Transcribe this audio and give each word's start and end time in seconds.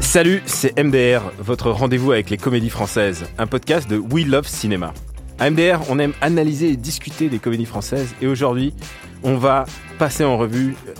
Salut, 0.00 0.42
c'est 0.46 0.82
MDR, 0.82 1.20
votre 1.38 1.70
rendez-vous 1.70 2.12
avec 2.12 2.30
les 2.30 2.38
comédies 2.38 2.70
françaises, 2.70 3.26
un 3.36 3.46
podcast 3.46 3.86
de 3.86 3.98
We 3.98 4.26
Love 4.26 4.48
Cinéma. 4.48 4.94
À 5.38 5.50
MDR, 5.50 5.82
on 5.90 5.98
aime 5.98 6.14
analyser 6.22 6.70
et 6.70 6.76
discuter 6.76 7.28
des 7.28 7.38
comédies 7.38 7.66
françaises 7.66 8.14
et 8.22 8.26
aujourd'hui, 8.26 8.72
on 9.22 9.36
va 9.36 9.66
passer 9.98 10.24
en 10.24 10.38
revue 10.38 10.74
euh, 10.88 10.94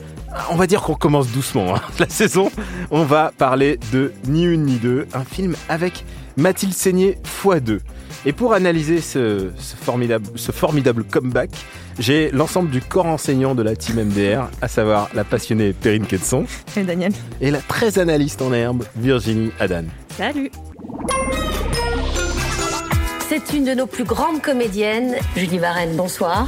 on 0.51 0.57
va 0.57 0.67
dire 0.67 0.83
qu'on 0.83 0.95
commence 0.95 1.29
doucement 1.29 1.75
hein, 1.77 1.81
la 1.99 2.09
saison. 2.09 2.51
On 2.91 3.05
va 3.05 3.33
parler 3.37 3.79
de 3.93 4.13
Ni 4.27 4.45
une 4.45 4.65
ni 4.65 4.77
deux, 4.77 5.07
un 5.15 5.25
film 5.25 5.55
avec 5.69 6.05
Mathilde 6.37 6.75
Seigné 6.75 7.19
x2. 7.45 7.81
Et 8.25 8.33
pour 8.33 8.53
analyser 8.55 9.01
ce, 9.01 9.51
ce 9.57 9.77
formidable, 9.77 10.27
ce 10.35 10.51
formidable 10.53 11.05
comeback, 11.05 11.51
j'ai 11.99 12.31
l'ensemble 12.31 12.71
du 12.71 12.81
corps 12.83 13.07
enseignant 13.07 13.55
de 13.55 13.63
la 13.63 13.77
team 13.77 14.03
MDR, 14.03 14.49
à 14.61 14.69
savoir 14.69 15.09
la 15.15 15.25
passionnée 15.25 15.73
Perrine 15.73 16.07
Quetzon 16.07 16.45
Et 16.77 16.83
Daniel. 16.83 17.13
et 17.41 17.51
la 17.51 17.61
très 17.61 17.99
analyste 17.99 18.43
en 18.43 18.53
herbe 18.53 18.85
Virginie 18.97 19.51
Adan. 19.61 19.85
Salut. 20.17 20.51
C'est 23.29 23.53
une 23.57 23.65
de 23.65 23.75
nos 23.75 23.87
plus 23.87 24.05
grandes 24.05 24.41
comédiennes, 24.43 25.17
Julie 25.37 25.59
Varenne, 25.59 25.97
bonsoir. 25.97 26.47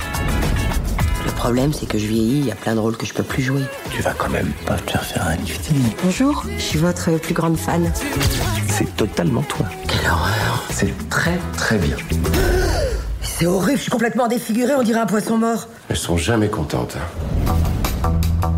Le 1.29 1.33
problème, 1.35 1.73
c'est 1.73 1.87
que 1.87 1.99
je 1.99 2.07
vieillis, 2.07 2.39
il 2.41 2.47
y 2.47 2.51
a 2.51 2.55
plein 2.57 2.75
de 2.75 2.81
rôles 2.81 2.97
que 2.97 3.07
je 3.07 3.13
peux 3.15 3.23
plus 3.23 3.43
jouer. 3.43 3.63
Tu 3.91 4.03
vas 4.03 4.13
quand 4.13 4.29
même 4.31 4.51
pas 4.67 4.75
te 4.77 4.91
faire 4.91 5.05
faire 5.05 5.27
un 5.29 5.37
lifting. 5.37 5.77
Bonjour, 6.03 6.45
je 6.57 6.61
suis 6.63 6.79
votre 6.79 7.13
plus 7.19 7.35
grande 7.35 7.57
fan. 7.57 7.93
C'est 8.69 8.97
totalement 8.97 9.43
toi. 9.43 9.67
Quelle 9.87 10.11
horreur 10.11 10.65
C'est 10.71 11.09
très 11.09 11.39
très 11.57 11.79
bien. 11.79 11.97
C'est 13.23 13.47
horrible, 13.47 13.77
je 13.77 13.83
suis 13.83 13.91
complètement 13.91 14.27
défigurée, 14.27 14.75
on 14.77 14.83
dirait 14.83 15.01
un 15.01 15.07
poisson 15.07 15.39
mort. 15.39 15.69
Elles 15.89 15.97
sont 15.97 16.17
jamais 16.17 16.49
contentes. 16.49 16.97
hein. 16.97 18.13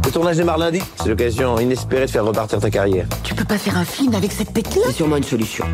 Le 0.06 0.10
tournage 0.10 0.36
démarre 0.38 0.58
lundi. 0.58 0.80
C'est 1.02 1.08
l'occasion 1.08 1.58
inespérée 1.60 2.06
de 2.06 2.10
faire 2.10 2.24
repartir 2.24 2.58
ta 2.60 2.70
carrière. 2.70 3.06
Tu 3.22 3.34
peux 3.34 3.44
pas 3.44 3.58
faire 3.58 3.76
un 3.76 3.84
film 3.84 4.14
avec 4.14 4.32
cette 4.32 4.52
tête-là 4.52 4.82
C'est 4.86 4.92
sûrement 4.94 5.16
une 5.16 5.22
solution. 5.24 5.64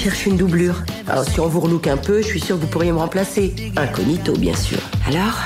Je 0.00 0.04
cherche 0.04 0.24
une 0.24 0.38
doublure. 0.38 0.82
Alors 1.08 1.26
si 1.26 1.40
on 1.40 1.46
vous 1.46 1.60
relook 1.60 1.86
un 1.86 1.98
peu, 1.98 2.22
je 2.22 2.26
suis 2.26 2.40
sûre 2.40 2.56
que 2.56 2.62
vous 2.62 2.68
pourriez 2.68 2.90
me 2.90 2.96
remplacer. 2.96 3.54
Incognito, 3.76 4.32
bien 4.32 4.54
sûr. 4.54 4.78
Alors 5.06 5.38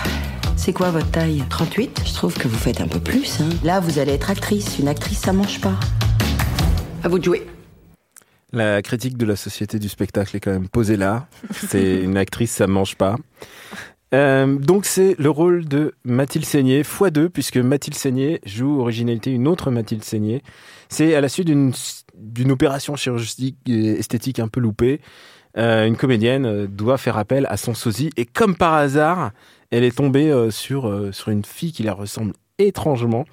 c'est 0.56 0.72
quoi 0.72 0.92
votre 0.92 1.10
taille? 1.10 1.42
38 1.50 2.02
Je 2.06 2.14
trouve 2.14 2.34
que 2.34 2.46
vous 2.46 2.56
faites 2.56 2.80
un 2.80 2.86
peu 2.86 3.00
plus, 3.00 3.40
hein. 3.40 3.48
Là, 3.64 3.80
vous 3.80 3.98
allez 3.98 4.12
être 4.12 4.30
actrice. 4.30 4.78
Une 4.78 4.86
actrice, 4.86 5.18
ça 5.18 5.32
mange 5.32 5.60
pas. 5.60 5.74
À 7.02 7.08
vous 7.08 7.18
de 7.18 7.24
jouer. 7.24 7.44
La 8.52 8.80
critique 8.80 9.16
de 9.16 9.26
la 9.26 9.34
société 9.34 9.80
du 9.80 9.88
spectacle 9.88 10.36
est 10.36 10.40
quand 10.40 10.52
même 10.52 10.68
posée 10.68 10.96
là. 10.96 11.26
C'est 11.52 12.00
une 12.04 12.16
actrice, 12.16 12.52
ça 12.52 12.68
mange 12.68 12.94
pas. 12.94 13.16
Euh, 14.14 14.56
donc 14.56 14.86
c'est 14.86 15.16
le 15.18 15.30
rôle 15.30 15.66
de 15.66 15.94
Mathilde 16.04 16.44
Seigné 16.44 16.82
x2 16.82 17.28
puisque 17.28 17.56
Mathilde 17.56 17.96
Seigné 17.96 18.40
joue 18.46 18.78
originalité 18.78 19.32
une 19.32 19.48
autre 19.48 19.72
Mathilde 19.72 20.04
Seigné. 20.04 20.44
C'est 20.88 21.16
à 21.16 21.20
la 21.20 21.28
suite 21.28 21.48
d'une 21.48 21.72
d'une 22.18 22.52
opération 22.52 22.96
chirurgique 22.96 23.56
et 23.68 23.98
esthétique 23.98 24.38
un 24.38 24.48
peu 24.48 24.60
loupée. 24.60 25.00
Euh, 25.56 25.86
une 25.86 25.96
comédienne 25.96 26.46
euh, 26.46 26.66
doit 26.66 26.98
faire 26.98 27.16
appel 27.16 27.46
à 27.48 27.56
son 27.56 27.74
sosie 27.74 28.10
et 28.16 28.26
comme 28.26 28.56
par 28.56 28.74
hasard, 28.74 29.30
elle 29.70 29.84
est 29.84 29.96
tombée 29.96 30.30
euh, 30.30 30.50
sur 30.50 30.88
euh, 30.88 31.12
sur 31.12 31.28
une 31.28 31.44
fille 31.44 31.72
qui 31.72 31.84
la 31.84 31.94
ressemble 31.94 32.32
étrangement. 32.58 33.24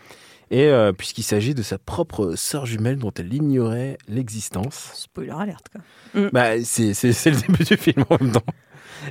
Et 0.52 0.68
euh, 0.68 0.92
puisqu'il 0.92 1.24
s'agit 1.24 1.56
de 1.56 1.62
sa 1.64 1.78
propre 1.78 2.34
sœur 2.36 2.66
jumelle 2.66 2.98
dont 2.98 3.12
elle 3.18 3.34
ignorait 3.34 3.98
l'existence. 4.10 4.92
Spoiler 4.96 5.32
alerte, 5.32 5.68
quoi. 5.72 6.30
Bah, 6.34 6.62
c'est, 6.62 6.94
c'est, 6.94 7.14
c'est 7.14 7.32
le 7.32 7.38
début 7.38 7.64
du 7.64 7.78
film 7.78 8.04
en 8.10 8.18
même 8.20 8.34
temps. 8.34 8.42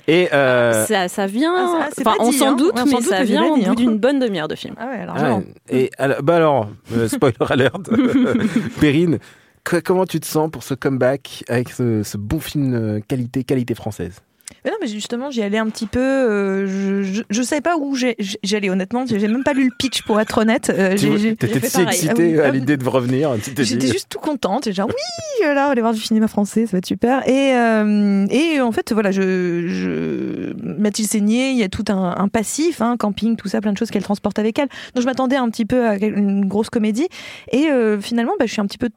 Et 0.07 0.29
euh, 0.33 0.85
Ça, 0.87 1.09
ça 1.09 1.27
vient. 1.27 1.55
Ah, 1.57 1.89
ça, 1.93 2.03
enfin, 2.05 2.17
on 2.21 2.33
s'en 2.33 2.51
hein. 2.51 2.57
doute, 2.57 2.75
On 2.77 2.85
mais 2.85 2.93
doute, 2.93 3.05
ça 3.05 3.25
vient 3.25 3.45
au 3.45 3.57
bout 3.57 3.71
hein. 3.71 3.75
d'une 3.75 3.99
bonne 3.99 4.19
demi-heure 4.19 4.49
de 4.49 4.55
film. 4.55 4.75
Ah 4.79 4.87
ouais, 4.87 4.99
ah, 5.03 5.07
largement. 5.07 5.43
et 5.69 5.91
alors, 5.99 6.23
bah 6.23 6.37
alors, 6.37 6.69
euh, 6.93 7.09
spoiler 7.09 7.37
alert, 7.49 7.89
Perrine, 8.81 9.19
que- 9.65 9.77
comment 9.81 10.07
tu 10.07 10.21
te 10.21 10.27
sens 10.27 10.51
pour 10.51 10.63
ce 10.63 10.75
comeback 10.75 11.45
avec 11.49 11.71
ce, 11.71 12.03
ce 12.03 12.17
bon 12.17 12.41
film 12.41 12.75
euh, 12.75 13.01
qualité 13.07 13.45
qualité 13.45 13.75
française? 13.75 14.21
Mais 14.65 14.73
non, 14.73 14.77
mais 14.83 14.89
justement, 14.89 15.31
j'y 15.31 15.43
allais 15.43 15.59
un 15.59 15.69
petit 15.71 15.87
peu. 15.87 16.01
euh, 16.01 16.67
je, 16.67 17.03
je, 17.05 17.23
je 17.31 17.43
savais 17.43 17.61
pas 17.61 17.77
où 17.79 17.95
j'allais, 17.95 18.69
honnêtement. 18.69 19.07
J'ai 19.07 19.29
même 19.29 19.45
pas 19.45 19.53
lu 19.53 19.67
le 19.67 19.71
pitch 19.79 20.03
pour 20.03 20.21
être 20.21 20.39
honnête. 20.39 20.71
Euh, 20.77 20.97
T'étais 20.97 21.61
si 21.69 21.71
pareil. 21.85 21.87
excitée 21.87 22.13
Ah 22.13 22.37
oui, 22.37 22.41
à 22.41 22.45
ah, 22.47 22.51
l'idée 22.51 22.77
de 22.77 22.87
revenir. 22.89 23.33
J'étais 23.57 23.87
juste 23.87 24.09
tout 24.11 24.19
contente, 24.19 24.67
et 24.67 24.73
genre 24.73 24.89
oui, 24.91 25.45
voilà, 25.45 25.63
on 25.63 25.67
va 25.67 25.71
aller 25.71 25.81
voir 25.83 25.95
du 25.95 26.01
cinéma 26.01 26.27
français, 26.27 26.67
ça 26.67 26.73
va 26.73 26.79
être 26.79 26.87
super. 26.87 27.27
Et, 27.29 27.55
euh, 27.55 28.27
et 28.29 28.61
en 28.61 28.73
fait, 28.73 28.93
voilà, 28.93 29.13
je, 29.13 29.69
je... 29.69 30.53
Mathilde 30.63 31.09
Seigné, 31.09 31.53
il 31.53 31.57
y 31.57 31.63
a 31.63 31.69
tout 31.69 31.85
un, 31.89 32.15
un 32.19 32.29
passif, 32.29 32.83
hein, 32.83 32.97
camping, 32.99 33.37
tout 33.37 33.49
ça, 33.49 33.61
plein 33.61 33.73
de 33.73 33.79
choses 33.79 33.91
qu'elle 33.93 34.03
transporte 34.03 34.39
avec 34.41 34.59
elle. 34.59 34.69
Donc 34.95 35.03
je 35.03 35.07
m'attendais 35.07 35.37
un 35.37 35.49
petit 35.49 35.65
peu 35.65 35.87
à 35.87 35.97
une 35.97 36.45
grosse 36.47 36.71
comédie, 36.71 37.07
et 37.53 37.69
euh, 37.71 38.01
finalement, 38.01 38.33
bah, 38.39 38.47
je 38.47 38.53
suis 38.53 38.61
un 38.61 38.67
petit 38.67 38.79
peu 38.79 38.89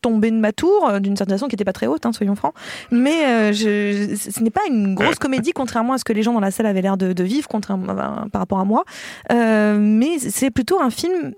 tombée 0.00 0.30
de 0.30 0.36
ma 0.36 0.52
tour 0.52 0.88
euh, 0.88 1.00
d'une 1.00 1.16
certaine 1.16 1.36
façon 1.36 1.46
qui 1.48 1.54
n'était 1.54 1.64
pas 1.64 1.72
très 1.72 1.86
haute, 1.86 2.06
hein, 2.06 2.12
soyons 2.12 2.34
francs. 2.36 2.54
Mais 2.90 3.24
euh, 3.26 3.52
je, 3.52 4.14
ce 4.16 4.42
n'est 4.42 4.50
pas 4.50 4.62
une 4.68 4.94
grosse 4.94 5.18
comédie, 5.18 5.52
contrairement 5.52 5.94
à 5.94 5.98
ce 5.98 6.04
que 6.04 6.12
les 6.12 6.22
gens 6.22 6.32
dans 6.32 6.40
la 6.40 6.50
salle 6.50 6.66
avaient 6.66 6.82
l'air 6.82 6.96
de, 6.96 7.12
de 7.12 7.24
vivre, 7.24 7.48
contrairement 7.48 7.94
par 8.30 8.40
rapport 8.40 8.60
à 8.60 8.64
moi. 8.64 8.84
Euh, 9.32 9.76
mais 9.80 10.18
c'est 10.18 10.50
plutôt 10.50 10.80
un 10.80 10.90
film 10.90 11.32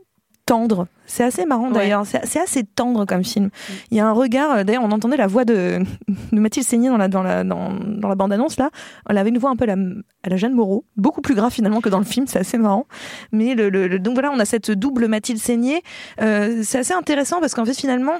tendre. 0.46 0.88
C'est 1.06 1.22
assez 1.24 1.44
marrant 1.46 1.70
d'ailleurs. 1.70 2.06
C'est 2.06 2.24
c'est 2.26 2.40
assez 2.40 2.64
tendre 2.64 3.04
comme 3.04 3.24
film. 3.24 3.50
Il 3.90 3.96
y 3.96 4.00
a 4.00 4.06
un 4.06 4.12
regard. 4.12 4.64
D'ailleurs, 4.64 4.82
on 4.84 4.90
entendait 4.90 5.16
la 5.16 5.26
voix 5.26 5.44
de, 5.44 5.78
de 6.32 6.38
Mathilde 6.40 6.66
Seigné 6.66 6.88
dans 6.88 6.96
la, 6.96 7.08
dans 7.08 7.22
la, 7.22 7.44
dans, 7.44 7.72
dans 7.72 8.08
la 8.08 8.14
bande-annonce 8.14 8.58
là. 8.58 8.70
Elle 9.08 9.18
avait 9.18 9.28
une 9.30 9.38
voix 9.38 9.50
un 9.50 9.56
peu 9.56 9.64
à 9.64 9.74
la, 9.74 9.76
à 10.24 10.28
la 10.28 10.36
Jeanne 10.36 10.54
Moreau, 10.54 10.84
beaucoup 10.96 11.20
plus 11.20 11.34
grave 11.34 11.52
finalement 11.52 11.80
que 11.80 11.88
dans 11.88 11.98
le 11.98 12.04
film. 12.04 12.26
C'est 12.26 12.38
assez 12.40 12.58
marrant. 12.58 12.86
Mais 13.32 13.54
le, 13.54 13.70
le- 13.70 13.86
le- 13.88 13.98
donc 13.98 14.14
voilà, 14.14 14.30
on 14.32 14.38
a 14.40 14.44
cette 14.44 14.70
double 14.70 15.06
Mathilde 15.08 15.38
Seigné. 15.38 15.82
Euh, 16.20 16.60
c'est 16.64 16.78
assez 16.78 16.94
intéressant 16.94 17.40
parce 17.40 17.54
qu'en 17.54 17.64
fait 17.64 17.74
finalement. 17.78 18.14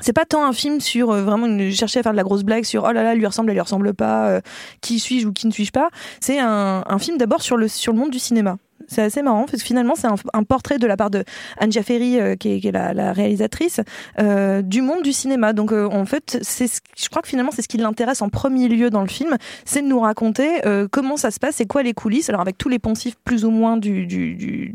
C'est 0.00 0.12
pas 0.12 0.24
tant 0.24 0.44
un 0.44 0.52
film 0.52 0.80
sur 0.80 1.10
euh, 1.10 1.22
vraiment 1.22 1.46
une, 1.46 1.70
chercher 1.72 2.00
à 2.00 2.02
faire 2.02 2.12
de 2.12 2.16
la 2.16 2.22
grosse 2.22 2.42
blague 2.42 2.64
sur 2.64 2.84
oh 2.84 2.92
là 2.92 3.02
là 3.02 3.14
lui 3.14 3.26
ressemble 3.26 3.50
elle 3.50 3.54
lui 3.56 3.60
ressemble 3.60 3.94
pas 3.94 4.28
euh, 4.28 4.40
qui 4.80 4.98
suis-je 4.98 5.26
ou 5.26 5.32
qui 5.32 5.46
ne 5.46 5.52
suis-je 5.52 5.72
pas. 5.72 5.90
C'est 6.20 6.38
un, 6.38 6.82
un 6.86 6.98
film 6.98 7.18
d'abord 7.18 7.42
sur 7.42 7.56
le 7.56 7.68
sur 7.68 7.92
le 7.92 7.98
monde 7.98 8.10
du 8.10 8.18
cinéma. 8.18 8.56
C'est 8.88 9.02
assez 9.02 9.22
marrant 9.22 9.44
parce 9.44 9.58
que 9.62 9.66
finalement 9.66 9.94
c'est 9.94 10.08
un, 10.08 10.16
un 10.32 10.42
portrait 10.42 10.78
de 10.78 10.86
la 10.86 10.96
part 10.96 11.10
de 11.10 11.22
Anne 11.58 11.70
Jafferi 11.70 12.18
euh, 12.18 12.34
qui, 12.34 12.54
est, 12.54 12.60
qui 12.60 12.68
est 12.68 12.72
la, 12.72 12.92
la 12.92 13.12
réalisatrice 13.12 13.80
euh, 14.18 14.62
du 14.62 14.82
monde 14.82 15.02
du 15.02 15.12
cinéma. 15.12 15.52
Donc 15.52 15.70
en 15.72 16.04
fait 16.06 16.38
c'est 16.42 16.66
ce- 16.66 16.80
je 16.96 17.08
crois 17.08 17.22
que 17.22 17.28
finalement 17.28 17.50
c'est 17.54 17.62
ce 17.62 17.68
qui 17.68 17.76
l'intéresse 17.76 18.20
en 18.22 18.30
premier 18.30 18.66
lieu 18.68 18.90
dans 18.90 19.02
le 19.02 19.08
film 19.08 19.36
c'est 19.64 19.82
de 19.82 19.86
nous 19.86 20.00
raconter 20.00 20.48
comment 20.90 21.16
ça 21.16 21.30
se 21.30 21.38
passe 21.38 21.56
c'est 21.56 21.66
quoi 21.66 21.82
les 21.82 21.92
coulisses. 21.92 22.30
Alors 22.30 22.40
avec 22.40 22.58
tous 22.58 22.68
les 22.70 22.78
poncifs 22.80 23.14
plus 23.24 23.44
ou 23.44 23.50
moins 23.50 23.76
du, 23.76 24.06
du, 24.06 24.34
du- 24.34 24.74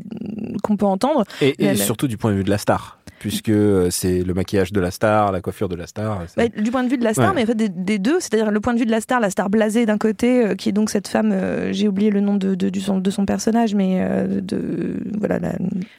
qu'on 0.64 0.78
peut 0.78 0.86
entendre. 0.86 1.24
Et, 1.42 1.56
surtout 1.76 2.08
du 2.08 2.18
point 2.18 2.32
de 2.32 2.38
vue 2.38 2.44
de 2.44 2.50
la 2.50 2.58
star, 2.58 3.00
puisque 3.28 3.50
euh, 3.50 3.88
c'est 3.90 4.22
le 4.24 4.36
maquillage 4.36 4.72
de 4.72 4.80
la 4.80 4.92
star, 4.92 5.32
la 5.32 5.42
coiffure 5.42 5.68
de 5.68 5.76
la 5.76 5.88
star. 5.88 6.22
Bah, 6.38 6.44
du 6.48 6.70
point 6.70 6.84
de 6.84 6.90
vue 6.90 6.98
de 7.00 7.04
la 7.04 7.12
star, 7.16 7.30
Ouais. 7.30 7.36
mais 7.38 7.42
en 7.42 7.46
fait 7.48 7.56
des, 7.56 7.70
des 7.70 7.98
deux, 7.98 8.20
c'est-à-dire 8.20 8.52
le 8.52 8.60
point 8.60 8.76
de 8.76 8.80
vue 8.80 8.86
de 8.86 8.92
la 8.92 9.02
star, 9.02 9.20
la 9.20 9.32
star 9.32 9.50
blasée 9.50 9.88
d'un 9.88 9.98
côté, 9.98 10.46
euh, 10.46 10.54
qui 10.54 10.70
est 10.70 10.72
donc 10.72 10.92
cette 10.92 11.08
femme, 11.08 11.32
euh, 11.34 11.74
j'ai 11.74 11.88
oublié 11.88 12.12
le 12.12 12.20
nom 12.20 12.36
de, 12.36 12.54
de, 12.54 12.80
son, 12.80 13.00
de 13.00 13.10
son 13.10 13.26
personnage, 13.26 13.74
mais 13.74 13.98
euh, 14.02 14.42
de 14.42 14.98
voilà 15.18 15.40
la- 15.40 15.54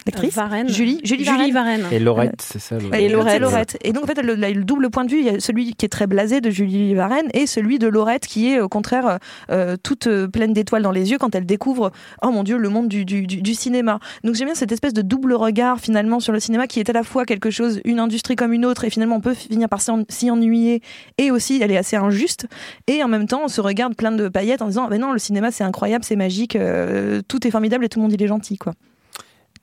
l'actrice, 0.06 0.36
Varenne. 0.36 0.68
Julie, 0.68 1.00
Julie, 1.02 1.24
Julie 1.24 1.50
Varenne. 1.50 1.80
Varenne. 1.80 1.92
Et 1.92 1.98
Laurette, 1.98 2.40
c'est 2.42 2.60
ça. 2.60 2.78
Laurette. 2.78 3.00
Et 3.00 3.08
Laurette, 3.08 3.40
Laurette. 3.40 3.76
Et 3.82 3.92
donc 3.92 4.04
en 4.04 4.06
fait, 4.06 4.22
le, 4.22 4.36
le 4.36 4.62
double 4.64 4.90
point 4.90 5.04
de 5.04 5.10
vue, 5.10 5.18
il 5.18 5.24
y 5.26 5.30
a 5.30 5.40
celui 5.40 5.74
qui 5.74 5.84
est 5.84 5.88
très 5.88 6.06
blasé 6.06 6.40
de 6.40 6.50
Julie 6.50 6.94
Varenne 6.94 7.26
et 7.34 7.46
celui 7.48 7.80
de 7.80 7.88
Laurette 7.88 8.26
qui 8.28 8.52
est 8.52 8.60
au 8.60 8.68
contraire 8.68 9.18
euh, 9.50 9.76
toute 9.82 10.06
euh, 10.06 10.28
pleine 10.28 10.52
d'étoiles 10.52 10.82
dans 10.82 10.92
les 10.92 11.10
yeux 11.10 11.18
quand 11.18 11.34
elle 11.34 11.46
découvre, 11.46 11.90
oh 12.22 12.30
mon 12.30 12.44
dieu, 12.44 12.56
le 12.56 12.68
monde 12.68 12.86
du, 12.88 13.04
du, 13.04 13.26
du, 13.26 13.42
du 13.42 13.54
cinéma. 13.54 13.98
Donc 14.22 14.36
j'aime 14.36 14.46
bien 14.46 14.54
cette 14.54 14.70
espèce 14.70 14.92
de 14.94 15.02
double 15.02 15.32
regard 15.32 15.80
finalement 15.80 16.20
sur 16.20 16.32
le 16.32 16.38
cinéma 16.38 16.68
qui 16.68 16.78
est 16.78 16.88
à 16.88 16.92
la 16.92 17.02
fois 17.02 17.15
quelque 17.24 17.50
chose, 17.50 17.80
une 17.84 17.98
industrie 18.00 18.36
comme 18.36 18.52
une 18.52 18.66
autre, 18.66 18.84
et 18.84 18.90
finalement 18.90 19.16
on 19.16 19.20
peut 19.20 19.34
finir 19.34 19.68
par 19.68 19.80
s'y 19.80 19.90
en- 19.90 20.04
s'y 20.08 20.30
ennuyer, 20.30 20.82
et 21.18 21.30
aussi 21.30 21.60
elle 21.62 21.70
est 21.72 21.76
assez 21.78 21.96
injuste, 21.96 22.46
et 22.86 23.02
en 23.02 23.08
même 23.08 23.26
temps 23.26 23.42
on 23.44 23.48
se 23.48 23.60
regarde 23.60 23.94
plein 23.96 24.12
de 24.12 24.28
paillettes 24.28 24.60
en 24.62 24.66
disant, 24.66 24.84
ah 24.86 24.90
ben 24.90 25.00
non, 25.00 25.12
le 25.12 25.18
cinéma 25.18 25.50
c'est 25.50 25.64
incroyable, 25.64 26.04
c'est 26.04 26.16
magique, 26.16 26.56
euh, 26.56 27.22
tout 27.28 27.46
est 27.46 27.50
formidable 27.50 27.84
et 27.84 27.88
tout 27.88 27.98
le 27.98 28.02
monde 28.02 28.12
il 28.12 28.22
est 28.22 28.26
gentil 28.28 28.58
quoi. 28.58 28.74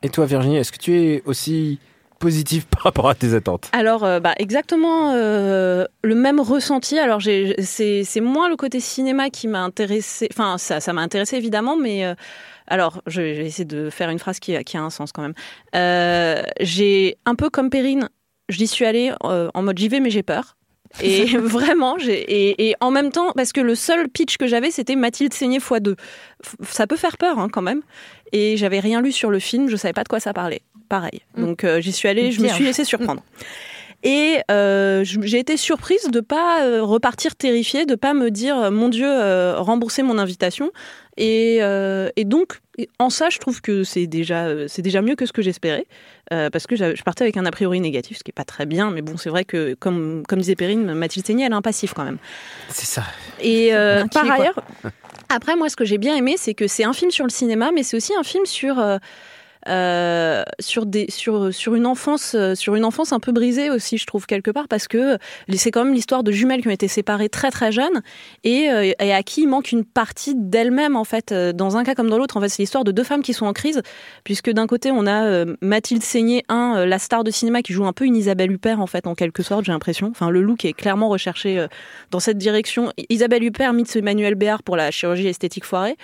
Et 0.02 0.10
toi, 0.10 0.26
Virginie, 0.26 0.58
est-ce 0.58 0.72
que 0.74 0.78
tu 0.78 0.98
es 0.98 1.24
aussi 1.26 1.80
positif 2.20 2.66
par 2.70 2.84
rapport 2.84 3.08
à 3.10 3.16
tes 3.16 3.34
attentes? 3.36 3.70
Alors, 3.72 4.04
euh, 4.04 4.20
bah, 4.20 4.34
exactement 4.38 5.12
euh, 5.14 5.86
le 6.04 6.16
même 6.16 6.40
ressenti. 6.42 7.00
Alors, 7.00 7.20
j'ai- 7.22 7.56
c'est 7.62 8.04
c'est 8.04 8.20
moins 8.22 8.50
le 8.50 8.56
côté 8.58 8.80
cinéma 8.82 9.30
qui 9.30 9.48
m'a 9.48 9.62
intéressé. 9.62 10.28
Enfin, 10.32 10.58
ça 10.58 10.80
ça 10.82 10.92
m'a 10.94 11.02
intéressé 11.02 11.38
évidemment, 11.38 11.78
mais 11.78 12.06
euh, 12.06 12.16
alors, 12.68 13.02
je 13.08 13.22
vais 13.22 13.46
essayer 13.46 13.66
de 13.66 13.90
faire 13.90 14.10
une 14.10 14.20
phrase 14.20 14.40
qui, 14.40 14.56
a- 14.56 14.64
qui 14.64 14.78
a 14.78 14.82
un 14.82 14.90
sens 14.90 15.12
quand 15.12 15.22
même. 15.22 15.34
Euh, 15.76 16.42
j'ai 16.60 17.18
un 17.26 17.36
peu 17.36 17.50
comme 17.50 17.70
Perrine, 17.70 18.10
j'y 18.50 18.68
suis 18.68 18.86
allée 18.86 19.12
euh, 19.24 19.50
en 19.54 19.64
mode 19.64 19.78
j'y 19.78 19.88
vais, 19.90 20.00
mais 20.00 20.10
j'ai 20.10 20.24
peur. 20.24 20.56
Et 21.02 21.26
vraiment, 21.38 21.98
j'ai 21.98 22.20
et, 22.22 22.70
et 22.70 22.76
en 22.80 22.92
même 22.92 23.12
temps, 23.12 23.32
parce 23.34 23.52
que 23.52 23.62
le 23.62 23.74
seul 23.76 24.08
pitch 24.10 24.38
que 24.38 24.48
j'avais, 24.48 24.70
c'était 24.72 24.96
Mathilde 24.96 25.34
Seigné 25.34 25.58
x 25.58 25.72
2 25.82 25.96
Ça 26.70 26.86
peut 26.88 26.98
faire 26.98 27.18
peur 27.18 27.40
hein, 27.40 27.48
quand 27.52 27.62
même. 27.64 27.82
Et 28.32 28.58
j'avais 28.58 28.80
rien 28.80 29.02
lu 29.02 29.12
sur 29.12 29.30
le 29.32 29.40
film, 29.40 29.70
je 29.70 29.76
savais 29.76 29.94
pas 29.94 30.04
de 30.04 30.08
quoi 30.10 30.20
ça 30.20 30.34
parlait. 30.34 30.62
Pareil. 30.90 31.22
Donc 31.38 31.64
euh, 31.64 31.82
j'y 31.82 31.92
suis 31.92 32.08
allée, 32.08 32.32
je 32.32 32.42
me 32.42 32.48
suis 32.48 32.64
laissée 32.64 32.86
surprendre. 32.86 33.24
Et 34.04 34.40
euh, 34.52 35.04
j'ai 35.06 35.40
été 35.40 35.56
surprise 35.56 36.10
de 36.12 36.20
pas 36.20 36.62
euh, 36.62 36.84
repartir 36.84 37.36
terrifiée, 37.36 37.86
de 37.86 37.96
pas 37.96 38.14
me 38.14 38.32
dire 38.32 38.58
euh, 38.58 38.70
mon 38.70 38.90
Dieu, 38.90 39.08
euh, 39.08 39.56
rembourser 39.58 40.04
mon 40.04 40.18
invitation. 40.18 40.72
Et, 41.16 41.60
euh, 41.62 42.10
et 42.18 42.26
donc 42.26 42.60
en 43.00 43.10
ça, 43.10 43.30
je 43.30 43.38
trouve 43.38 43.62
que 43.62 43.84
c'est 43.84 44.08
déjà 44.08 44.68
c'est 44.68 44.82
déjà 44.82 45.02
mieux 45.02 45.16
que 45.16 45.26
ce 45.26 45.32
que 45.32 45.42
j'espérais, 45.42 45.86
euh, 46.34 46.50
parce 46.50 46.68
que 46.68 46.76
je 46.76 47.02
partais 47.04 47.24
avec 47.24 47.38
un 47.38 47.46
a 47.46 47.52
priori 47.52 47.80
négatif, 47.80 48.18
ce 48.18 48.24
qui 48.24 48.32
est 48.32 48.34
pas 48.34 48.44
très 48.44 48.66
bien. 48.66 48.92
Mais 48.92 49.02
bon, 49.02 49.16
c'est 49.16 49.30
vrai 49.30 49.46
que 49.46 49.76
comme 49.76 50.24
comme 50.28 50.40
disait 50.40 50.56
Perrine, 50.56 50.94
Mathilde 50.94 51.26
Seigné, 51.26 51.46
elle 51.46 51.54
a 51.54 51.56
un 51.56 51.62
passif 51.62 51.94
quand 51.94 52.04
même. 52.04 52.18
C'est 52.70 52.88
ça. 52.88 53.04
Et 53.40 53.74
euh, 53.74 54.06
par 54.08 54.24
quoi. 54.24 54.34
ailleurs, 54.34 54.64
après, 55.30 55.56
moi, 55.56 55.70
ce 55.70 55.76
que 55.76 55.86
j'ai 55.86 55.98
bien 55.98 56.16
aimé, 56.16 56.36
c'est 56.38 56.56
que 56.56 56.68
c'est 56.68 56.84
un 56.84 56.94
film 56.94 57.12
sur 57.12 57.26
le 57.26 57.32
cinéma, 57.32 57.72
mais 57.74 57.84
c'est 57.84 57.96
aussi 57.96 58.14
un 58.20 58.24
film 58.24 58.46
sur. 58.46 58.84
Euh, 59.68 60.04
euh, 60.34 60.44
sur 60.60 60.86
des 60.86 61.06
sur 61.10 61.54
sur 61.54 61.76
une 61.76 61.86
enfance 61.86 62.36
euh, 62.36 62.56
sur 62.56 62.76
une 62.76 62.86
enfance 62.86 63.12
un 63.14 63.20
peu 63.20 63.32
brisée 63.32 63.70
aussi 63.70 63.98
je 63.98 64.06
trouve 64.06 64.26
quelque 64.26 64.52
part 64.52 64.68
parce 64.68 64.88
que 64.88 65.18
c'est 65.54 65.72
quand 65.72 65.84
même 65.84 65.94
l'histoire 65.94 66.24
de 66.24 66.32
jumelles 66.32 66.62
qui 66.62 66.68
ont 66.68 66.72
été 66.72 66.88
séparées 66.88 67.30
très 67.30 67.52
très 67.52 67.72
jeunes 67.72 68.02
et, 68.44 68.70
euh, 68.70 68.92
et 69.00 69.14
à 69.14 69.24
qui 69.24 69.42
il 69.42 69.48
manque 69.48 69.72
une 69.72 69.84
partie 69.84 70.34
d'elles-mêmes 70.36 70.96
en 70.96 71.04
fait 71.04 71.32
Euh, 71.32 71.54
dans 71.54 71.78
un 71.78 71.84
cas 71.84 71.96
comme 71.96 72.10
dans 72.10 72.18
l'autre 72.18 72.38
en 72.38 72.42
fait 72.42 72.50
c'est 72.50 72.62
l'histoire 72.62 72.84
de 72.84 72.92
deux 72.92 73.04
femmes 73.04 73.22
qui 73.24 73.34
sont 73.34 73.46
en 73.46 73.54
crise 73.54 73.82
puisque 74.24 74.50
d'un 74.52 74.68
côté 74.68 74.92
on 74.92 75.06
a 75.08 75.26
euh, 75.26 75.56
Mathilde 75.62 76.04
Seigné 76.04 76.44
un 76.50 76.76
euh, 76.78 76.86
la 76.86 77.00
star 77.00 77.24
de 77.24 77.32
cinéma 77.32 77.62
qui 77.62 77.74
joue 77.74 77.86
un 77.86 77.94
peu 77.94 78.06
une 78.06 78.16
Isabelle 78.16 78.52
Huppert 78.52 78.80
en 78.80 78.88
fait 78.88 79.08
en 79.08 79.16
quelque 79.16 79.42
sorte 79.44 79.66
j'ai 79.66 79.72
l'impression 79.72 80.10
enfin 80.12 80.30
le 80.30 80.42
look 80.42 80.66
est 80.66 80.74
clairement 80.74 81.10
recherché 81.10 81.60
euh, 81.60 81.68
dans 82.12 82.20
cette 82.20 82.38
direction 82.38 82.92
Isabelle 83.10 83.44
Huppert 83.44 83.74
meets 83.74 83.96
Emmanuel 83.96 84.36
Béard 84.36 84.64
pour 84.64 84.76
la 84.78 84.92
chirurgie 84.92 85.28
esthétique 85.28 85.66
foirée 85.66 85.96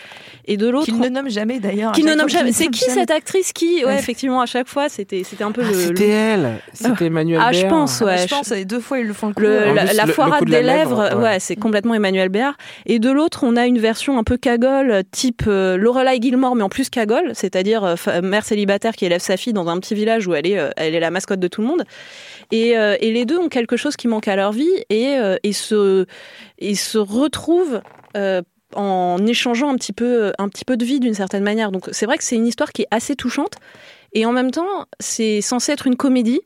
et 0.46 0.58
de 0.58 0.68
l'autre 0.68 0.86
Qu'il 0.86 1.00
ne 1.00 1.10
nomme 1.10 1.30
jamais 1.30 1.60
d'ailleurs. 1.60 1.92
qui 1.92 2.02
À 2.08 2.12
ne 2.12 2.16
nomme 2.16 2.30
jamais. 2.30 2.52
qu'il 2.52 2.56
C'est 2.56 2.68
qui 2.68 2.86
cette 2.90 3.12
actrice 3.12 3.49
qui, 3.54 3.80
ouais, 3.80 3.86
Ouais. 3.86 4.00
effectivement, 4.00 4.42
à 4.42 4.46
chaque 4.46 4.68
fois, 4.68 4.90
c'était, 4.90 5.24
c'était 5.24 5.44
un 5.44 5.52
peu 5.52 5.62
Ah, 5.66 5.70
le. 5.70 5.74
c'était 5.74 6.06
le- 6.08 6.12
elle 6.14 6.60
C'était 6.74 7.06
Emmanuel 7.06 7.40
Ah, 7.44 7.52
je 7.52 7.66
pense, 7.68 8.02
ouais. 8.02 8.18
Je 8.18 8.28
pense, 8.28 8.52
et 8.52 8.66
deux 8.66 8.80
fois 8.80 9.00
ils 9.00 9.08
le 9.08 9.14
font 9.14 9.28
le 9.30 9.34
coup. 9.34 9.42
Le- 9.42 9.74
la, 9.74 10.08
foirade 10.08 10.46
de 10.46 10.52
des 10.52 10.62
lèvres, 10.62 11.04
lèvre, 11.04 11.18
ouais, 11.18 11.24
ouais. 11.24 11.40
c'est 11.40 11.56
complètement 11.56 11.94
Emmanuel 11.94 12.30
Béard. 12.30 12.56
Et 12.86 13.00
de 13.00 13.10
l'autre, 13.12 13.44
on 13.44 13.56
a 13.56 13.66
une 13.66 13.80
version 13.80 14.18
un 14.18 14.24
peu 14.24 14.38
cagole, 14.38 15.04
type 15.12 15.44
euh, 15.48 15.78
Lorelai 15.78 16.20
Gilmore, 16.22 16.56
mais 16.56 16.64
en 16.64 16.70
plus 16.70 16.90
cagole, 16.90 17.32
c'est-à-dire 17.34 17.84
euh, 17.84 18.22
mère 18.22 18.46
célibataire 18.46 18.94
qui 18.96 19.06
élève 19.06 19.22
sa 19.22 19.38
fille 19.38 19.54
dans 19.54 19.68
un 19.68 19.80
petit 19.80 19.96
village 19.96 20.28
où 20.28 20.34
elle 20.34 20.48
est, 20.48 20.58
euh, 20.60 20.70
elle 20.78 20.96
est 20.96 21.00
la 21.00 21.12
mascotte 21.12 21.40
de 21.40 21.48
tout 21.48 21.62
le 21.62 21.68
monde. 21.68 21.84
Et, 22.52 22.78
euh, 22.78 22.96
et 23.00 23.12
les 23.12 23.26
deux 23.26 23.38
ont 23.38 23.50
quelque 23.50 23.78
chose 23.78 23.96
qui 23.96 24.08
manque 24.08 24.28
à 24.28 24.36
leur 24.36 24.52
vie 24.52 24.68
et, 24.90 25.18
euh, 25.18 25.38
et, 25.44 25.54
se, 25.54 26.06
et 26.58 26.76
se 26.76 26.98
retrouvent 26.98 27.82
euh, 28.18 28.42
en 28.76 29.26
échangeant 29.26 29.70
un 29.70 29.76
petit 29.76 29.94
peu, 29.94 30.32
un 30.38 30.50
petit 30.50 30.66
peu 30.66 30.78
de 30.78 30.86
vie 30.86 31.00
d'une 31.00 31.14
certaine 31.14 31.44
manière. 31.44 31.72
Donc 31.72 31.90
c'est 31.92 32.06
vrai 32.06 32.18
que 32.18 32.24
c'est 32.24 32.36
une 32.36 32.48
histoire 32.48 32.72
qui 32.72 32.84
est 32.84 32.88
assez 32.92 33.16
touchante. 33.16 33.54
Et 34.14 34.26
en 34.26 34.32
même 34.32 34.52
temps, 34.52 34.86
c'est 35.00 35.42
censé 35.42 35.72
être 35.72 35.88
une 35.88 35.96
comédie. 35.96 36.42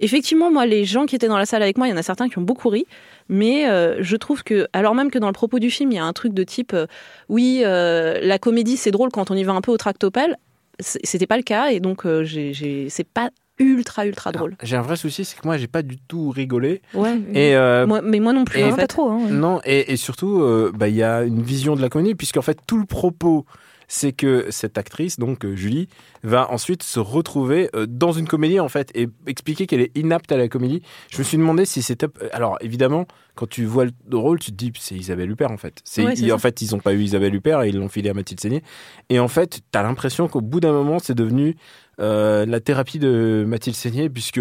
Effectivement, 0.00 0.50
moi, 0.50 0.66
les 0.66 0.84
gens 0.84 1.06
qui 1.06 1.14
étaient 1.14 1.28
dans 1.28 1.38
la 1.38 1.46
salle 1.46 1.62
avec 1.62 1.78
moi, 1.78 1.86
il 1.86 1.90
y 1.90 1.92
en 1.94 1.96
a 1.96 2.02
certains 2.02 2.28
qui 2.28 2.38
ont 2.38 2.42
beaucoup 2.42 2.68
ri. 2.68 2.84
Mais 3.28 3.68
euh, 3.68 4.02
je 4.02 4.16
trouve 4.16 4.42
que, 4.42 4.66
alors 4.72 4.94
même 4.94 5.10
que 5.10 5.18
dans 5.18 5.28
le 5.28 5.32
propos 5.32 5.60
du 5.60 5.70
film, 5.70 5.92
il 5.92 5.94
y 5.94 5.98
a 5.98 6.04
un 6.04 6.12
truc 6.12 6.34
de 6.34 6.42
type, 6.42 6.74
euh, 6.74 6.86
oui, 7.28 7.62
euh, 7.64 8.18
la 8.20 8.38
comédie, 8.38 8.76
c'est 8.76 8.90
drôle 8.90 9.10
quand 9.10 9.30
on 9.30 9.34
y 9.34 9.44
va 9.44 9.52
un 9.52 9.60
peu 9.60 9.70
au 9.70 9.76
tractopelle. 9.76 10.36
C'était 10.80 11.28
pas 11.28 11.36
le 11.36 11.44
cas, 11.44 11.68
et 11.68 11.78
donc 11.78 12.04
j'ai- 12.24 12.88
c'est 12.90 13.06
pas 13.06 13.30
ultra 13.58 14.06
ultra 14.06 14.32
drôle. 14.32 14.56
J'ai 14.62 14.76
un 14.76 14.82
vrai 14.82 14.96
souci, 14.96 15.24
c'est 15.24 15.38
que 15.38 15.46
moi, 15.46 15.56
j'ai 15.56 15.66
pas 15.68 15.82
du 15.82 15.96
tout 15.98 16.30
rigolé. 16.30 16.82
Ouais. 16.92 17.18
Et 17.32 17.54
euh, 17.56 17.86
Moi, 17.86 18.02
mais 18.02 18.20
moi 18.20 18.32
non 18.32 18.44
plus. 18.44 18.60
Non, 18.60 18.70
fait. 18.70 18.76
pas 18.76 18.86
trop. 18.86 19.08
Hein, 19.10 19.24
ouais. 19.24 19.30
Non, 19.30 19.60
et, 19.64 19.92
et 19.92 19.96
surtout, 19.96 20.40
euh, 20.42 20.72
bah, 20.74 20.88
il 20.88 20.96
y 20.96 21.02
a 21.02 21.22
une 21.22 21.42
vision 21.42 21.76
de 21.76 21.80
la 21.82 21.88
comédie, 21.88 22.14
puisqu'en 22.14 22.42
fait, 22.42 22.58
tout 22.66 22.78
le 22.78 22.86
propos, 22.86 23.44
c'est 23.86 24.12
que 24.12 24.46
cette 24.50 24.78
actrice, 24.78 25.18
donc 25.18 25.44
euh, 25.44 25.54
Julie, 25.54 25.88
va 26.22 26.50
ensuite 26.50 26.82
se 26.82 26.98
retrouver 26.98 27.68
dans 27.86 28.12
une 28.12 28.26
comédie, 28.26 28.58
en 28.58 28.68
fait, 28.68 28.90
et 28.94 29.08
expliquer 29.26 29.66
qu'elle 29.66 29.82
est 29.82 29.96
inapte 29.96 30.32
à 30.32 30.36
la 30.36 30.48
comédie. 30.48 30.82
Je 31.10 31.18
me 31.18 31.22
suis 31.22 31.36
demandé 31.36 31.66
si 31.66 31.82
c'était... 31.82 32.06
Alors, 32.32 32.56
évidemment, 32.62 33.06
quand 33.34 33.46
tu 33.48 33.66
vois 33.66 33.84
le 33.84 34.16
rôle, 34.16 34.38
tu 34.38 34.50
te 34.50 34.56
dis, 34.56 34.72
c'est 34.80 34.94
Isabelle 34.94 35.30
Huppert, 35.30 35.50
en 35.50 35.58
fait. 35.58 35.80
C'est, 35.84 36.02
Ouais, 36.04 36.32
en 36.32 36.38
fait, 36.38 36.62
ils 36.62 36.74
ont 36.74 36.78
pas 36.78 36.94
eu 36.94 37.02
Isabelle 37.02 37.34
Huppert 37.34 37.62
et 37.62 37.68
ils 37.68 37.76
l'ont 37.76 37.90
filé 37.90 38.08
à 38.08 38.14
Mathilde 38.14 38.40
Seigné. 38.40 38.62
Et 39.10 39.18
en 39.18 39.28
fait, 39.28 39.60
tu 39.70 39.78
as 39.78 39.82
l'impression 39.82 40.28
qu'au 40.28 40.40
bout 40.40 40.60
d'un 40.60 40.72
moment, 40.72 40.98
c'est 40.98 41.14
devenu 41.14 41.56
euh, 42.00 42.46
la 42.46 42.60
thérapie 42.60 42.98
de 42.98 43.44
Mathilde 43.46 43.76
Seigné, 43.76 44.08
puisque 44.10 44.40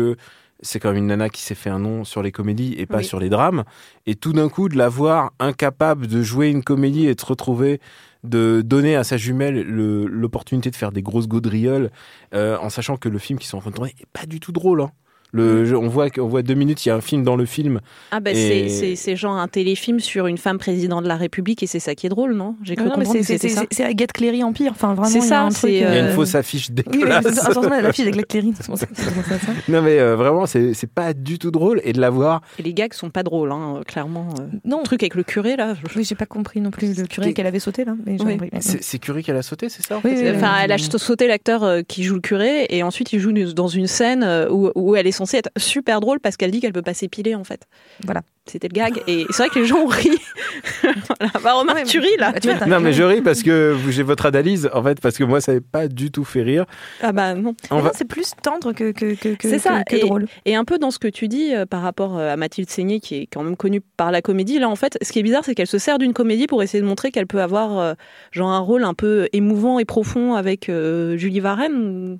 c'est 0.61 0.79
quand 0.79 0.89
même 0.89 0.97
une 0.99 1.07
nana 1.07 1.29
qui 1.29 1.41
s'est 1.41 1.55
fait 1.55 1.69
un 1.69 1.79
nom 1.79 2.03
sur 2.05 2.23
les 2.23 2.31
comédies 2.31 2.73
et 2.77 2.85
pas 2.85 2.97
Oui. 2.99 3.03
sur 3.03 3.19
les 3.19 3.29
drames. 3.29 3.63
Et 4.05 4.15
tout 4.15 4.31
d'un 4.33 4.47
coup, 4.49 4.69
de 4.69 4.77
la 4.77 4.87
voir 4.87 5.31
incapable 5.39 6.07
de 6.07 6.21
jouer 6.21 6.49
une 6.49 6.63
comédie 6.63 7.07
et 7.07 7.15
de 7.15 7.19
se 7.19 7.25
retrouver, 7.25 7.81
de 8.23 8.61
donner 8.63 8.95
à 8.95 9.03
sa 9.03 9.17
jumelle 9.17 9.61
le- 9.63 10.05
l'opportunité 10.05 10.71
de 10.71 10.75
faire 10.77 10.93
des 10.93 11.01
grosses 11.01 11.27
gaudrioles, 11.27 11.91
euh, 12.33 12.57
en 12.59 12.69
sachant 12.69 12.95
que 12.95 13.09
le 13.09 13.17
film 13.19 13.37
qu'ils 13.39 13.49
sont 13.49 13.57
en 13.57 13.61
train 13.61 13.71
de 13.71 13.75
tourner 13.75 13.93
est 13.99 14.07
pas 14.13 14.25
du 14.25 14.39
tout 14.39 14.53
drôle. 14.53 14.81
hein. 14.81 14.91
Le, 15.33 15.65
je- 15.65 15.75
on, 15.75 15.87
voit, 15.87 16.09
deux 16.43 16.53
minutes, 16.53 16.85
il 16.85 16.89
y 16.89 16.91
a 16.91 16.95
un 16.95 17.01
film 17.01 17.23
dans 17.23 17.35
le 17.35 17.45
film. 17.45 17.79
Ah 18.11 18.19
Et- 18.25 18.69
c'est- 18.95 19.15
genre 19.15 19.35
un 19.35 19.47
téléfilm 19.47 19.99
sur 19.99 20.27
une 20.27 20.37
femme 20.37 20.59
président 20.59 21.01
de 21.01 21.07
la 21.07 21.15
République 21.17 21.63
et 21.63 21.67
c'est 21.67 21.79
ça 21.79 21.95
qui 21.95 22.05
est 22.05 22.09
drôle, 22.09 22.33
non? 22.35 22.55
J'ai 22.63 22.75
cru 22.75 22.85
Non, 22.85 22.91
non, 22.91 22.97
mais 22.99 23.03
comprendre 23.05 23.19
que 23.21 23.25
c'est- 23.25 23.37
c'était 23.39 23.49
ça. 23.53 23.63
c'est- 23.71 23.83
Agathe 23.83 24.11
Cléry 24.13 24.43
Empire. 24.43 24.71
Enfin, 24.71 24.93
vraiment, 24.93 25.07
C'est 25.09 25.17
il 25.17 25.21
y 25.21 25.25
a 25.25 25.27
ça, 25.29 25.41
un 25.43 25.49
c'est, 25.49 25.57
truc, 25.59 25.71
Il 25.71 25.77
y 25.79 25.83
a 25.83 25.99
une 25.99 26.05
Euh, 26.05 26.13
fausse 26.13 26.35
affiche 26.35 26.69
Oui, 26.69 26.75
dégueulasse. 26.75 27.25
attention, 27.25 27.61
la 27.69 27.91
fille 27.93 28.03
avec 28.03 28.15
la 28.15 28.23
Cléry. 28.23 28.53
ça 28.59 28.63
que 28.73 28.95
ça, 28.95 29.39
ça. 29.39 29.51
non 29.67 29.81
mais 29.81 29.99
euh, 29.99 30.15
vraiment, 30.15 30.45
c'est 30.45 30.73
c'est 30.75 30.89
pas 30.91 31.13
du 31.13 31.39
tout 31.39 31.51
drôle. 31.51 31.81
Et 31.83 31.93
de 31.93 31.99
la 32.01 32.09
voir, 32.11 32.41
Et 32.59 32.63
les 32.63 32.73
gags 32.73 32.93
sont 32.93 33.09
pas 33.09 33.23
drôles, 33.23 33.51
hein, 33.51 33.81
clairement. 33.87 34.29
euh. 34.39 34.43
Non, 34.65 34.79
Le 34.79 34.83
truc 34.85 35.01
avec 35.03 35.15
le 35.15 35.23
curé 35.23 35.55
là. 35.55 35.73
je- 35.73 35.97
oui, 35.97 36.03
j'ai 36.03 36.15
pas 36.15 36.25
compris 36.27 36.61
non 36.61 36.69
plus 36.71 36.95
le 36.97 37.05
curé 37.07 37.33
qu'elle 37.33 37.47
avait 37.47 37.59
sauté 37.59 37.85
là. 37.85 37.95
Mais 38.05 38.17
Oui. 38.23 38.37
c'est 38.59 38.99
Curie 38.99 39.23
qu'elle 39.23 39.35
a 39.37 39.41
sauté, 39.41 39.69
c'est 39.69 39.83
ça 39.85 39.99
Oui, 40.03 40.11
oui, 40.15 40.21
oui. 40.23 40.31
Enfin, 40.35 40.53
elle 40.63 40.71
a 40.71 40.77
sauté 40.77 41.27
l'acteur 41.27 41.63
euh, 41.63 41.81
qui 41.87 42.03
joue 42.03 42.15
le 42.15 42.21
curé 42.21 42.67
et 42.69 42.83
ensuite 42.83 43.13
il 43.13 43.19
joue 43.19 43.31
dans 43.31 43.67
une 43.67 43.87
scène 43.87 44.23
euh, 44.23 44.47
où, 44.49 44.69
où 44.75 44.95
elle 44.95 45.07
est 45.07 45.11
censée 45.25 45.37
être 45.37 45.49
super 45.57 45.99
drôle 46.01 46.19
parce 46.19 46.37
qu'elle 46.37 46.51
dit 46.51 46.59
qu'elle 46.61 46.73
peut 46.73 46.81
pas 46.81 46.93
s'épiler 46.93 47.35
en 47.35 47.43
fait. 47.43 47.67
Voilà. 48.05 48.21
C'était 48.45 48.67
le 48.67 48.73
gag 48.73 49.01
et 49.07 49.25
c'est 49.29 49.37
vrai 49.43 49.49
que 49.49 49.59
les 49.59 49.65
gens 49.65 49.77
ont 49.77 49.85
ri. 49.87 50.09
voilà. 50.83 51.31
Bah, 51.41 51.53
Romain, 51.53 51.83
tu 51.85 51.99
ris 51.99 52.17
là. 52.17 52.31
Bah, 52.33 52.39
tu 52.41 52.49
Non 52.69 52.79
mais 52.81 52.91
je 52.91 53.03
ris 53.03 53.21
parce 53.21 53.41
que 53.41 53.71
vous- 53.71 53.91
j'ai 53.91 54.03
votre 54.03 54.25
analyse 54.25 54.69
en 54.73 54.83
fait 54.83 54.99
parce 54.99 55.17
que 55.17 55.23
moi 55.23 55.39
ça 55.39 55.53
n'avait 55.53 55.63
pas 55.63 55.87
du 55.87 56.11
tout 56.11 56.25
fait 56.25 56.41
rire. 56.41 56.65
Ah 57.01 57.11
bah 57.13 57.35
non. 57.35 57.55
Va... 57.69 57.81
non, 57.81 57.91
C'est 57.93 58.07
plus 58.07 58.31
tendre 58.41 58.73
que, 58.73 58.91
que, 58.91 59.15
que, 59.15 59.29
que, 59.35 59.49
C'est 59.49 59.59
ça, 59.59 59.83
que- 59.83 59.95
que 59.95 60.01
drôle. 60.01 60.25
Et 60.45 60.55
un 60.55 60.65
peu 60.65 60.77
dans 60.77 60.91
ce 60.91 60.99
que 60.99 61.07
tu 61.07 61.27
dis 61.29 61.53
euh, 61.55 61.65
par 61.65 61.81
rapport 61.81 62.17
euh, 62.17 62.33
à 62.33 62.35
Mathilde 62.35 62.69
Seigné, 62.69 62.99
qui 62.99 63.15
est 63.15 63.27
quand 63.27 63.43
même 63.43 63.55
connue 63.55 63.81
par 63.95 64.11
la 64.11 64.21
comédie, 64.21 64.59
là 64.59 64.67
en 64.69 64.75
fait, 64.75 64.97
ce 65.01 65.11
qui 65.13 65.19
est 65.19 65.23
bizarre, 65.23 65.43
c'est 65.45 65.55
qu'elle 65.55 65.67
se 65.67 65.77
sert 65.77 65.97
d'une 65.97 66.13
comédie 66.13 66.47
pour 66.47 66.61
essayer 66.63 66.81
de 66.81 66.87
montrer 66.87 67.11
qu'elle 67.11 67.27
peut 67.27 67.41
avoir 67.41 67.79
euh, 67.79 67.93
genre 68.31 68.49
un 68.49 68.59
rôle 68.59 68.83
un 68.83 68.93
peu 68.93 69.29
émouvant 69.31 69.79
et 69.79 69.85
profond 69.85 70.33
avec 70.33 70.67
euh, 70.69 71.15
Julie 71.17 71.39
Varenne. 71.39 72.19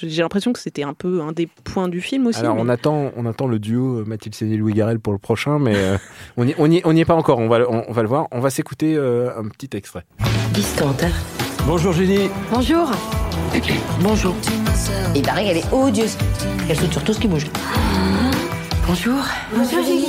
J'ai 0.00 0.22
l'impression 0.22 0.52
que 0.52 0.60
c'était 0.60 0.84
un 0.84 0.94
peu 0.94 1.20
un 1.22 1.32
des 1.32 1.46
points 1.64 1.88
du 1.88 2.00
film 2.00 2.26
aussi. 2.28 2.38
Alors 2.40 2.54
mais- 2.54 2.62
on 2.62 2.68
attend, 2.68 3.10
on 3.16 3.26
attend 3.26 3.46
le 3.48 3.58
duo 3.58 3.98
euh, 4.00 4.04
Mathilde 4.04 4.34
Seigné 4.34 4.56
Louis 4.56 4.72
Garrel 4.72 5.00
pour 5.00 5.12
le 5.12 5.18
prochain, 5.18 5.58
mais 5.58 5.74
euh, 5.76 5.98
on 6.36 6.44
n'y 6.44 6.54
on 6.58 6.70
y, 6.70 6.80
on 6.84 6.94
y 6.94 7.00
est 7.00 7.04
pas 7.04 7.14
encore. 7.16 7.38
On 7.38 7.48
va, 7.48 7.58
le- 7.58 7.68
on, 7.70 7.84
on 7.88 7.92
va 7.92 8.02
le 8.02 8.08
voir. 8.08 8.28
On 8.30 8.40
va 8.40 8.50
s'écouter 8.50 8.94
euh, 8.96 9.30
un 9.36 9.48
petit 9.48 9.76
extrait. 9.76 10.04
Distante, 10.52 11.04
Bonjour 11.66 11.92
Julie. 11.92 12.30
Bonjour. 12.52 12.90
Bonjour. 14.00 14.34
Il 15.16 15.22
paraît 15.22 15.44
qu'elle 15.44 15.56
est 15.58 15.72
odieuse. 15.72 16.16
Elle 16.70 16.76
saute 16.76 16.92
sur 16.92 17.02
tout 17.04 17.12
ce 17.12 17.20
qui 17.20 17.28
bouge. 17.28 17.46
Bonjour. 18.86 19.20
Bonjour 19.54 19.82
Julie. 19.84 20.06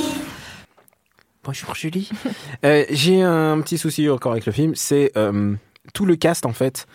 Bonjour 1.44 1.74
Julie. 1.74 2.10
Euh, 2.64 2.84
J'ai 2.90 3.22
un 3.22 3.60
petit 3.62 3.78
souci 3.78 4.08
encore 4.10 4.32
avec 4.32 4.44
le 4.46 4.52
film, 4.52 4.74
c'est 4.74 5.12
euh, 5.16 5.54
tout 5.94 6.04
le 6.04 6.16
cast 6.16 6.44
en 6.46 6.52
fait. 6.52 6.86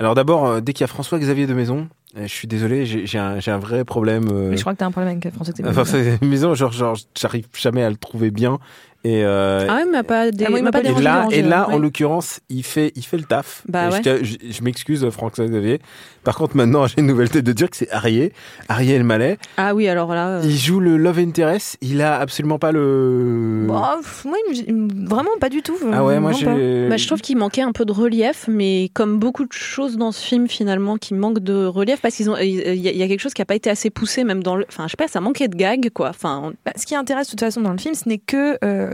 Alors 0.00 0.14
d'abord, 0.16 0.60
dès 0.60 0.72
qu'il 0.72 0.80
y 0.82 0.84
a 0.84 0.88
François-Xavier 0.88 1.46
de 1.46 1.54
Maison, 1.54 1.88
je 2.16 2.26
suis 2.26 2.46
désolé, 2.48 2.84
j'ai 2.86 3.18
un, 3.18 3.38
un 3.46 3.58
vrai 3.58 3.84
problème. 3.84 4.28
euh, 4.30 4.50
Mais 4.50 4.56
je 4.56 4.62
crois 4.62 4.74
que 4.74 4.78
t'as 4.78 4.86
un 4.86 4.90
problème 4.90 5.18
avec 5.22 5.34
François 5.34 5.52
Xavier. 5.54 5.70
Enfin, 5.70 5.84
c'est 5.84 6.20
Maison, 6.22 6.54
genre, 6.54 6.72
genre, 6.72 6.96
j'arrive 7.18 7.46
jamais 7.58 7.82
à 7.82 7.90
le 7.90 7.96
trouver 7.96 8.30
bien. 8.30 8.58
Et, 9.04 9.24
euh, 9.24 9.66
Ah 9.68 9.76
ouais, 9.76 9.84
mais 9.90 10.02
pas 10.04 10.30
des, 10.30 10.44
Ah, 10.44 10.50
moi, 10.50 10.58
il 10.60 10.62
m'a 10.62 10.68
m'a 10.68 10.72
pas 10.72 10.78
et 10.80 10.82
dérangé, 10.84 11.02
là, 11.04 11.16
dérangé, 11.20 11.38
et 11.38 11.42
là 11.42 11.66
ouais. 11.68 11.74
en 11.74 11.78
l'occurrence, 11.78 12.38
il 12.48 12.62
fait, 12.62 12.92
il 12.94 13.02
fait 13.04 13.16
le 13.16 13.24
taf. 13.24 13.62
Bah 13.68 13.88
Et 13.88 14.02
je 14.04 14.10
ouais. 14.10 14.24
Je, 14.24 14.36
je 14.52 14.62
m'excuse, 14.62 15.08
Franck 15.10 15.34
Xavier. 15.40 15.80
Par 16.22 16.36
contre, 16.36 16.56
maintenant, 16.56 16.86
j'ai 16.86 16.94
une 17.00 17.06
nouvelle 17.08 17.28
tête 17.28 17.44
de 17.44 17.52
dire 17.52 17.68
que 17.68 17.76
c'est 17.76 17.90
Arié, 17.90 18.32
Ariel 18.68 19.02
Mallet. 19.02 19.38
Ah 19.56 19.74
oui, 19.74 19.88
alors 19.88 20.14
là. 20.14 20.28
euh, 20.38 20.40
Il 20.44 20.56
joue 20.56 20.78
le 20.78 20.96
love 20.96 21.18
interest. 21.18 21.78
Il 21.80 22.00
a 22.00 22.18
absolument 22.20 22.60
pas 22.60 22.70
le. 22.70 23.66
Bah, 23.68 23.96
pff, 24.00 24.24
moi, 24.24 24.36
il 24.66 24.72
me- 24.74 25.08
vraiment 25.08 25.30
pas 25.40 25.48
du 25.48 25.62
tout. 25.62 25.76
ah 25.92 26.04
ouais, 26.04 26.20
moi 26.20 26.30
pas. 26.30 26.36
j'ai. 26.36 26.88
Bah, 26.88 26.96
je 26.96 27.06
trouve 27.08 27.20
qu'il 27.20 27.36
manquait 27.36 27.62
un 27.62 27.72
peu 27.72 27.84
de 27.84 27.92
relief, 27.92 28.44
mais 28.48 28.88
comme 28.94 29.18
beaucoup 29.18 29.44
de 29.46 29.52
choses 29.52 29.96
dans 29.96 30.12
ce 30.12 30.24
film 30.24 30.46
finalement, 30.48 30.96
qui 30.96 31.14
manquent 31.14 31.40
de 31.40 31.64
relief 31.64 32.00
parce 32.00 32.14
qu'ils 32.14 32.30
ont, 32.30 32.36
il 32.36 32.54
y, 32.54 32.60
a- 32.88 32.92
il 32.92 32.96
y 32.96 33.02
a 33.02 33.08
quelque 33.08 33.20
chose 33.20 33.34
qui 33.34 33.42
a 33.42 33.46
pas 33.46 33.54
été 33.56 33.68
assez 33.70 33.90
poussé 33.90 34.22
même 34.24 34.42
dans 34.44 34.54
le, 34.56 34.64
enfin 34.68 34.84
je 34.86 34.90
sais 34.92 34.96
pas, 34.96 35.08
ça 35.08 35.20
manquait 35.20 35.48
de 35.48 35.56
gag 35.56 35.90
quoi. 35.92 36.10
Enfin, 36.10 36.40
on- 36.44 36.52
Bah, 36.64 36.72
ce 36.76 36.86
qui 36.86 36.94
intéresse 36.94 37.26
de 37.26 37.30
toute 37.32 37.40
façon 37.40 37.60
dans 37.62 37.72
le 37.72 37.78
film, 37.78 37.94
ce 37.94 38.08
n'est 38.08 38.18
que 38.18 38.58
euh, 38.64 38.90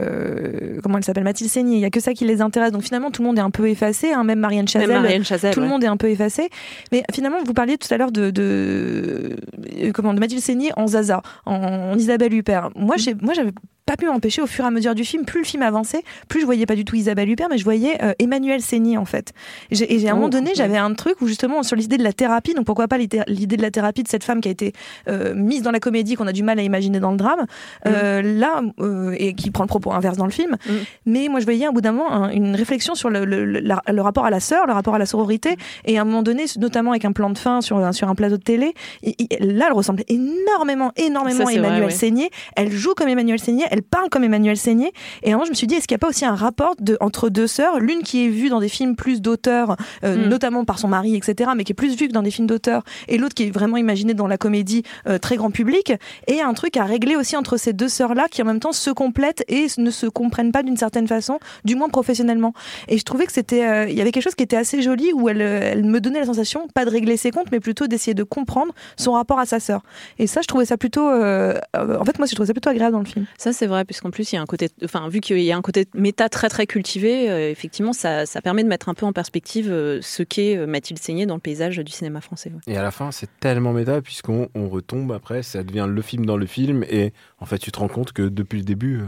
comment 0.83 0.99
elle 0.99 1.05
s'appelle 1.05 1.25
Mathilde 1.25 1.50
Seigné. 1.50 1.76
Il 1.76 1.81
y 1.81 1.85
a 1.85 1.90
que 1.90 2.00
ça 2.00 2.12
qui 2.14 2.25
les 2.25 2.40
intéresse. 2.40 2.73
Donc 2.73 2.83
finalement, 2.83 3.11
tout 3.11 3.23
le 3.23 3.28
monde 3.28 3.38
est 3.38 3.43
un 3.43 3.50
peu 3.50 3.69
effacé. 3.69 4.12
hein, 4.12 4.25
même 4.25 4.38
Marianne 4.40 4.69
Chazelle. 4.69 4.88
même 4.88 5.02
Marianne 5.02 5.25
Chazelle. 5.25 5.55
tout 5.55 5.61
le 5.61 5.67
monde 5.67 5.85
est 5.85 5.88
un 5.88 5.97
peu 5.97 6.09
effacé. 6.11 6.49
Mais 6.93 7.02
finalement, 7.12 7.38
vous 7.45 7.55
parliez 7.55 7.78
tout 7.78 7.93
à 7.93 7.97
l'heure 7.97 8.12
de, 8.12 8.31
de, 8.31 9.37
euh, 9.83 9.93
comment, 9.93 10.14
de 10.14 10.21
Mathilde 10.21 10.43
Seigné 10.43 10.71
en 10.76 10.87
Zaza, 10.87 11.23
en, 11.47 11.55
en 11.55 11.99
Isabelle 11.99 12.33
Huppert. 12.35 12.71
Moi, 12.76 12.97
j'ai, 12.97 13.14
moi, 13.14 13.35
j'avais 13.35 13.52
pas 13.88 13.97
pu 13.97 14.07
m'empêcher 14.07 14.42
au 14.42 14.47
fur 14.47 14.64
et 14.64 14.68
à 14.68 14.71
mesure 14.71 14.95
du 14.95 15.04
film. 15.04 15.25
Plus 15.25 15.40
le 15.40 15.45
film 15.47 15.62
avançait, 15.62 16.02
plus 16.28 16.40
je 16.40 16.45
voyais 16.47 16.66
pas 16.66 16.75
du 16.76 16.85
tout 16.85 16.95
Isabelle 16.95 17.28
Huppert, 17.30 17.49
mais 17.50 17.57
je 17.59 17.64
voyais 17.64 18.02
euh, 18.04 18.12
Emmanuel 18.18 18.61
Seigné 18.61 18.99
en 18.99 19.04
fait. 19.07 19.33
Et 19.71 19.75
j'ai, 19.75 20.09
à 20.09 20.11
un 20.11 20.12
Oh, 20.12 20.16
moment 20.16 20.28
donné, 20.28 20.50
ouais. 20.50 20.54
j'avais 20.57 20.76
un 20.76 20.92
truc 20.95 21.21
où 21.23 21.26
justement 21.26 21.62
sur 21.62 21.75
l'idée 21.75 21.97
de 21.97 22.02
la 22.04 22.12
thérapie. 22.12 22.52
Donc 22.54 22.66
pourquoi 22.66 22.87
pas 22.87 22.99
l'idée 22.99 23.57
de 23.57 23.62
la 23.62 23.71
thérapie 23.71 24.02
de 24.02 24.09
cette 24.09 24.25
femme 24.25 24.40
qui 24.42 24.49
a 24.49 24.50
été 24.50 24.73
euh, 25.09 25.35
mise 25.35 25.62
dans 25.62 25.71
la 25.71 25.80
comédie 25.80 26.14
qu'on 26.16 26.26
a 26.26 26.33
du 26.33 26.42
mal 26.42 26.59
à 26.59 26.62
imaginer 26.62 27.00
dans 27.00 27.11
le 27.12 27.16
drame. 27.16 27.47
Euh, 27.87 28.21
là, 28.23 28.61
euh, 28.80 29.14
et 29.18 29.33
qui 29.35 29.50
prend 29.50 29.64
le 29.64 29.68
propos 29.68 29.92
inverse 29.92 30.18
dans 30.18 30.26
le 30.26 30.30
film. 30.33 30.57
Mm. 30.66 30.73
Mais 31.07 31.28
moi, 31.28 31.40
je 31.40 31.45
voyais 31.47 31.66
à 31.66 31.71
bout 31.71 31.80
d'un 31.80 31.92
moment 31.92 32.12
un- 32.12 32.30
une 32.30 32.54
réflexion 32.54 32.95
sur 32.95 33.09
le, 33.11 33.25
le- 33.25 33.45
le- 33.45 33.61
la- 33.61 33.83
le 33.90 34.02
rapport 34.02 34.26
à 34.26 34.30
la 34.30 34.40
sœur, 34.40 34.66
le 34.66 34.73
rapport 34.75 34.95
à 34.95 34.99
la 34.99 35.07
sororité, 35.07 35.57
et 35.87 35.99
à 35.99 36.02
un 36.02 36.04
moment 36.04 36.23
donné, 36.23 36.45
notamment 36.59 36.90
avec 36.90 37.04
un 37.07 37.12
plan 37.12 37.30
de 37.30 37.38
fin 37.38 37.61
sur, 37.62 37.78
un- 37.78 37.92
sur 37.92 38.09
un 38.09 38.14
plateau 38.14 38.37
de 38.37 38.42
télé, 38.42 38.75
et- 39.02 39.16
et 39.23 39.38
là, 39.40 39.66
elle 39.68 39.73
ressemblait 39.73 40.04
énormément, 40.09 40.92
énormément 40.97 41.37
Ça, 41.38 41.42
à 41.42 41.47
vrai, 41.47 41.54
Emmanuel 41.57 41.85
ouais. 41.85 41.90
Seigné. 41.90 42.30
Elle 42.57 42.71
joue 42.71 42.95
comme 42.95 43.09
Emmanuel 43.09 43.38
Seigné, 43.38 43.64
elle 43.71 43.78
parle 43.83 44.09
comme 44.11 44.25
Emmanuel 44.25 44.57
Seigné. 44.57 44.93
Et 45.23 45.31
à 45.31 45.31
un 45.31 45.33
moment, 45.37 45.45
je 45.45 45.51
me 45.51 45.55
suis 45.55 45.67
dit, 45.67 45.75
est-ce 45.75 45.87
qu'il 45.87 45.95
n'y 45.95 46.01
a 46.01 46.05
pas 46.05 46.09
aussi 46.09 46.25
un 46.25 46.35
rapport 46.35 46.75
de, 46.79 46.97
entre 47.01 47.29
deux 47.29 47.47
sœurs, 47.47 47.81
l'une 47.81 48.03
qui 48.03 48.27
est 48.27 48.29
vue 48.29 48.49
dans 48.49 48.61
des 48.61 48.69
films 48.69 48.97
plus 48.97 49.21
d'auteurs, 49.21 49.77
euh, 50.05 50.19
Mm. 50.19 50.29
notamment 50.29 50.65
par 50.65 50.79
son 50.79 50.89
mari, 50.89 51.17
etc., 51.17 51.51
mais 51.57 51.65
qui 51.65 51.73
est 51.73 51.75
plus 51.75 51.97
vue 51.97 52.09
que 52.09 52.13
dans 52.13 52.23
des 52.23 52.31
films 52.31 52.47
d'auteurs, 52.47 52.83
et 53.09 53.19
l'autre 53.19 53.35
qui 53.35 53.45
est 53.45 53.51
vraiment 53.51 53.77
imaginée 53.77 54.15
dans 54.15 54.27
la 54.27 54.39
comédie 54.39 54.83
euh, 55.07 55.19
très 55.19 55.37
grand 55.37 55.51
public, 55.51 55.93
et 56.27 56.41
un 56.41 56.55
truc 56.55 56.77
à 56.77 56.85
régler 56.85 57.17
aussi 57.17 57.37
entre 57.37 57.57
ces 57.57 57.73
deux 57.73 57.89
sœurs-là 57.89 58.27
qui 58.31 58.43
en 58.43 58.45
même 58.45 58.61
temps 58.61 58.73
se 58.73 58.91
complètent 58.91 59.45
et 59.49 59.67
ne 59.79 59.91
se 59.91 60.07
comprennent 60.07 60.53
pas 60.53 60.63
d'une 60.63 60.77
certaine 60.77 61.07
façon, 61.07 61.39
du 61.65 61.75
moins 61.75 61.89
professionnellement. 61.89 62.53
Et 62.89 62.99
je 62.99 63.05
trouvais 63.05 63.27
que 63.27 63.33
c'était, 63.33 63.67
euh, 63.67 63.89
il 63.89 63.97
y 63.97 64.01
avait 64.01 64.13
quelque 64.13 64.25
chose 64.25 64.35
qui 64.35 64.45
était 64.45 64.57
assez 64.57 64.83
joli 64.83 65.13
où 65.13 65.29
elle, 65.29 65.41
elle 65.41 65.85
me 65.85 66.01
donnait 66.01 66.21
la 66.21 66.27
sensation, 66.27 66.69
pas 66.75 66.85
de 66.85 66.91
régler 66.91 67.17
ses 67.17 67.31
comptes, 67.31 67.51
mais 67.53 67.61
plutôt 67.61 67.87
d'essayer 67.87 68.15
de 68.15 68.25
comprendre 68.25 68.73
son 68.97 69.13
rapport 69.13 69.39
à 69.39 69.47
sa 69.47 69.61
sœur. 69.61 69.83
Et 70.19 70.27
ça, 70.27 70.43
je 70.43 70.47
trouvais 70.47 70.65
ça 70.65 70.77
plutôt, 70.77 71.07
en 71.09 72.05
fait, 72.05 72.19
moi, 72.19 72.27
je 72.27 72.35
trouvais 72.35 72.47
ça 72.47 72.53
plutôt 72.53 72.71
agréable 72.71 72.93
dans 72.93 73.01
le 73.01 73.05
film. 73.07 73.27
Ça 73.37 73.53
c'est 73.53 73.67
vrai 73.69 73.85
puisqu'en 73.85 74.11
plus 74.11 74.33
il 74.33 74.35
y 74.35 74.39
a 74.39 74.43
un 74.43 74.47
côté, 74.47 74.69
enfin 74.85 75.09
vu 75.09 75.21
qu'il 75.21 75.39
y 75.41 75.53
a 75.53 75.57
un 75.57 75.63
côté 75.63 75.87
méta 75.95 76.29
très 76.29 76.49
très 76.49 76.67
cultivé, 76.67 77.31
euh, 77.31 77.51
effectivement 77.51 77.93
ça, 77.93 78.27
ça 78.27 78.41
permet 78.43 78.65
de 78.65 78.69
mettre 78.69 78.89
un 78.89 78.95
peu 78.95 79.07
en 79.07 79.13
perspective 79.13 79.69
euh, 79.71 80.01
ce 80.03 80.23
qu'est 80.23 80.57
euh, 80.57 80.67
Mathilde 80.67 80.99
Seigné 80.99 81.27
dans 81.27 81.35
le 81.35 81.41
paysage 81.41 81.77
du 81.79 81.93
cinéma 81.93 82.21
français. 82.21 82.51
ouais. 82.51 82.73
Et 82.73 82.77
à 82.77 82.83
la 82.83 82.91
fin, 82.91 83.11
c'est 83.13 83.29
tellement 83.41 83.73
méta 83.73 84.01
puisqu'on 84.03 84.49
on 84.55 84.69
retombe 84.69 85.13
après, 85.13 85.43
ça 85.43 85.63
devient 85.63 85.87
le 85.89 86.03
film 86.03 86.27
dans 86.27 86.37
le 86.37 86.47
film 86.47 86.85
et 86.91 87.13
en 87.41 87.47
fait, 87.47 87.59
tu 87.59 87.71
te 87.71 87.79
rends 87.79 87.89
compte 87.89 88.13
que 88.13 88.23
depuis 88.23 88.59
le 88.59 88.65
début, 88.65 88.97
euh, 88.99 89.05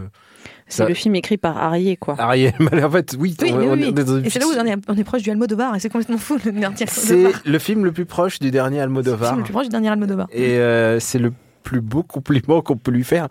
C'est 0.69 0.79
Ça- 0.85 0.89
le 0.89 0.95
film 0.95 1.15
écrit 1.17 1.37
par 1.37 1.59
Arié 1.59 1.97
quoi. 1.97 2.15
Ariel 2.19 2.55
Mallet, 2.61 2.85
en 2.85 2.91
fait, 2.91 3.17
oui, 3.19 3.35
Oui, 3.43 3.51
on- 3.53 3.59
oui, 3.59 3.67
on 3.69 3.73
oui. 3.75 3.85
est 3.89 3.93
dans 3.93 4.19
une 4.19 4.25
Et 4.27 4.31
c'est 4.31 4.39
là 4.39 4.47
où 4.47 4.51
on 4.57 4.65
est, 4.67 4.77
on 4.89 4.97
est 4.97 5.05
proche 5.05 5.23
du 5.23 5.31
Almodovar, 5.31 5.75
et 5.75 5.81
c'est 5.81 5.89
complètement 5.89 6.19
fou 6.19 6.39
le 6.45 6.53
dernier 6.53 6.77
C'est 6.87 7.13
Almodovar. 7.13 7.43
le 7.45 7.59
film 7.59 7.85
le 7.85 7.93
plus 7.93 8.05
proche 8.07 8.39
du 8.39 8.51
dernier 8.51 8.77
C'est 8.77 8.79
le 8.79 8.83
Almodovar. 8.85 9.29
film 9.31 9.39
le 9.39 9.45
plus 9.45 9.53
proche 9.53 9.65
du 9.67 9.71
dernier 9.71 9.89
Almodovar. 9.89 10.29
Et 10.33 10.59
euh, 10.59 11.01
c'est 11.01 11.19
le 11.19 11.33
plus 11.63 11.81
beau 11.81 12.03
compliment 12.09 12.63
qu'on 12.63 12.77
peut 12.77 12.91
lui 12.91 13.05
faire. 13.05 13.29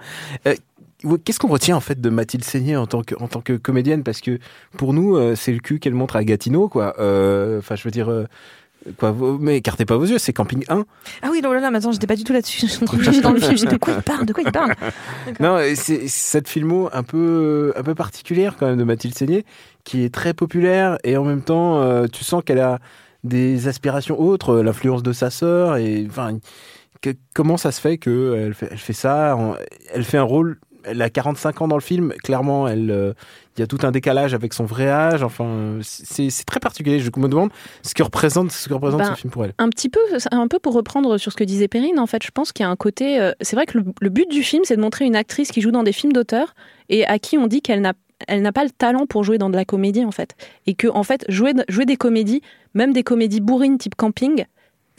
Euh, 0.48 0.54
Qu'est-ce 1.24 1.40
qu'on 1.40 1.48
retient 1.48 1.78
en 1.78 1.80
fait 1.82 2.00
de 2.02 2.10
Mathilde 2.10 2.44
Seigné 2.44 2.76
en 2.76 2.86
tant 2.86 3.04
que, 3.04 3.16
en 3.20 3.28
tant 3.28 3.42
que 3.42 3.54
comédienne? 3.54 4.04
Parce 4.04 4.20
que 4.22 4.38
pour 4.78 4.94
nous, 4.94 5.16
euh, 5.16 5.36
c'est 5.36 5.54
le 5.54 5.60
cul 5.60 5.80
qu'elle 5.80 5.94
montre 5.94 6.16
à 6.18 6.24
Gatineau, 6.24 6.68
quoi. 6.68 6.96
Euh, 7.00 7.60
Enfin, 7.60 7.76
je 7.76 7.84
veux 7.84 7.92
dire. 7.92 8.10
euh, 8.10 8.26
Quoi, 8.98 9.14
mais 9.42 9.58
écartez 9.58 9.84
pas 9.86 9.98
vos 9.98 10.06
yeux, 10.06 10.20
c'est 10.20 10.32
Camping 10.32 10.64
1. 10.70 10.86
Ah 11.22 11.28
oui, 11.30 11.42
non, 11.44 11.52
là, 11.52 11.60
là, 11.60 11.70
maintenant, 11.70 11.92
j'étais 11.92 12.08
pas 12.08 12.16
du 12.16 12.24
tout 12.24 12.32
là-dessus. 12.32 12.66
J'étais 13.02 13.20
dans 13.22 13.34
le 13.34 13.40
film, 13.42 13.58
j'étais 13.58 13.74
de 13.74 13.78
quoi 13.78 13.94
il 13.98 14.02
parle, 14.02 14.26
de 14.26 14.32
quoi 14.32 14.42
il 14.46 14.52
parle? 14.54 14.74
Non, 15.42 15.60
c'est 15.76 16.08
cette 16.08 16.48
filmo 16.48 16.90
un 16.94 17.04
peu, 17.04 17.74
un 17.76 17.84
peu 17.84 17.94
particulière 17.94 18.56
quand 18.58 18.68
même 18.68 18.78
de 18.78 18.84
Mathilde 18.86 19.18
Seigné, 19.18 19.44
qui 19.84 20.06
est 20.06 20.14
très 20.14 20.34
populaire 20.34 20.98
et 21.04 21.18
en 21.18 21.26
même 21.26 21.42
temps, 21.42 21.82
euh, 21.82 22.08
tu 22.12 22.24
sens 22.24 22.42
qu'elle 22.44 22.62
a 22.62 22.80
des 23.26 23.68
aspirations 23.68 24.18
autres, 24.20 24.60
l'influence 24.62 25.04
de 25.04 25.12
sa 25.12 25.30
sœur 25.30 25.76
et 25.76 26.08
enfin, 26.10 26.38
que- 27.02 27.10
comment 27.36 27.58
ça 27.58 27.74
se 27.74 27.82
fait 27.82 27.98
que 27.98 28.34
elle 28.40 28.54
fait, 28.54 28.70
elle 28.72 28.78
fait 28.78 28.94
ça 28.94 29.36
en- 29.36 29.56
Elle 29.94 30.06
fait 30.06 30.18
un 30.18 30.24
rôle. 30.24 30.58
Elle 30.90 31.02
a 31.02 31.10
45 31.10 31.62
ans 31.62 31.68
dans 31.68 31.76
le 31.76 31.82
film. 31.82 32.14
Clairement, 32.24 32.68
elle, 32.68 32.92
euh, 32.92 33.14
il 33.58 33.62
y 33.62 33.64
a 33.64 33.68
tout 33.68 33.80
un 33.84 33.92
décalage 33.92 34.34
avec 34.34 34.54
son 34.54 34.66
vrai 34.66 34.90
âge. 34.90 35.24
Enfin, 35.24 35.80
c'est 35.82 36.30
c'est 36.30 36.44
très 36.44 36.60
particulier. 36.60 37.00
Je 37.00 37.10
me 37.18 37.28
demande 37.28 37.50
ce 37.82 37.94
que 37.94 38.04
représente, 38.04 38.52
ce 38.52 38.68
que 38.70 38.74
représente 38.74 39.00
Ben, 39.02 39.14
ce 39.16 39.20
film 39.20 39.32
pour 39.32 39.46
elle. 39.46 39.54
Un 39.58 39.70
petit 39.70 39.90
peu, 39.90 40.00
un 40.32 40.48
peu 40.48 40.60
pour 40.60 40.74
reprendre 40.74 41.18
sur 41.18 41.32
ce 41.32 41.38
que 41.38 41.44
disait 41.44 41.68
Perrine, 41.68 42.00
en 42.00 42.08
fait, 42.08 42.24
je 42.24 42.32
pense 42.32 42.52
qu'il 42.52 42.64
y 42.64 42.68
a 42.68 42.70
un 42.70 42.76
côté. 42.76 43.20
euh, 43.20 43.32
c'est 43.42 43.56
vrai 43.56 43.66
que 43.66 43.78
le, 43.78 43.86
le 44.00 44.10
but 44.10 44.30
du 44.30 44.44
film, 44.44 44.64
c'est 44.66 44.76
de 44.76 44.82
montrer 44.82 45.06
une 45.06 45.16
actrice 45.16 45.52
qui 45.52 45.62
joue 45.62 45.72
dans 45.72 45.84
des 45.84 45.94
films 45.94 46.14
d'auteur 46.14 46.54
et 46.90 47.06
à 47.06 47.20
qui 47.20 47.38
on 47.38 47.48
dit 47.48 47.62
qu'elle 47.62 47.82
n'a 47.82 47.94
elle 48.28 48.42
n'a 48.42 48.52
pas 48.52 48.66
le 48.66 48.70
talent 48.70 49.06
pour 49.06 49.24
jouer 49.24 49.38
dans 49.38 49.50
de 49.50 49.56
la 49.56 49.64
comédie 49.64 50.04
en 50.04 50.12
fait 50.12 50.36
et 50.68 50.74
que 50.74 50.90
en 50.90 51.04
fait 51.04 51.24
jouer 51.30 51.54
jouer 51.70 51.86
des 51.86 51.96
comédies 51.96 52.42
même 52.74 52.92
des 52.92 53.02
comédies 53.04 53.40
bourrines 53.40 53.78
type 53.78 53.96
camping 53.96 54.44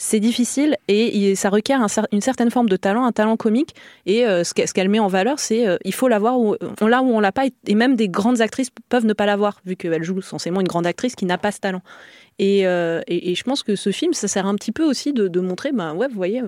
c'est 0.02 0.18
difficile 0.18 0.76
et 0.88 1.34
ça 1.34 1.50
requiert 1.50 1.84
une 2.10 2.22
certaine 2.22 2.50
forme 2.50 2.70
de 2.70 2.76
talent, 2.76 3.04
un 3.04 3.12
talent 3.12 3.36
comique. 3.36 3.74
Et 4.06 4.24
euh, 4.26 4.44
ce 4.44 4.54
qu'elle 4.54 4.88
met 4.88 4.98
en 4.98 5.08
valeur, 5.08 5.38
c'est 5.38 5.66
euh, 5.68 5.76
il 5.84 5.92
faut 5.92 6.08
l'avoir 6.08 6.38
où 6.40 6.56
on 6.80 7.20
l'a 7.20 7.32
pas. 7.32 7.44
Et- 7.46 7.52
Et 7.66 7.74
même 7.74 7.96
des 7.96 8.08
grandes 8.08 8.40
actrices 8.40 8.70
peuvent 8.88 9.04
ne 9.04 9.12
pas 9.12 9.26
l'avoir, 9.26 9.60
vu 9.66 9.76
qu'elle 9.76 10.02
joue 10.02 10.22
censément 10.22 10.60
une 10.62 10.68
grande 10.68 10.86
actrice 10.86 11.14
qui 11.16 11.26
n'a 11.26 11.36
pas 11.36 11.52
ce 11.52 11.60
talent. 11.60 11.82
Et, 12.38 12.66
euh, 12.66 13.02
et, 13.08 13.30
et 13.30 13.34
je 13.34 13.44
pense 13.44 13.62
que 13.62 13.76
ce 13.76 13.90
film, 13.90 14.14
ça 14.14 14.26
sert 14.26 14.46
un 14.46 14.54
petit 14.54 14.72
peu 14.72 14.84
aussi 14.84 15.12
de, 15.12 15.28
de 15.28 15.40
montrer, 15.40 15.72
ben 15.72 15.94
ouais, 15.94 16.08
vous 16.08 16.14
voyez, 16.14 16.40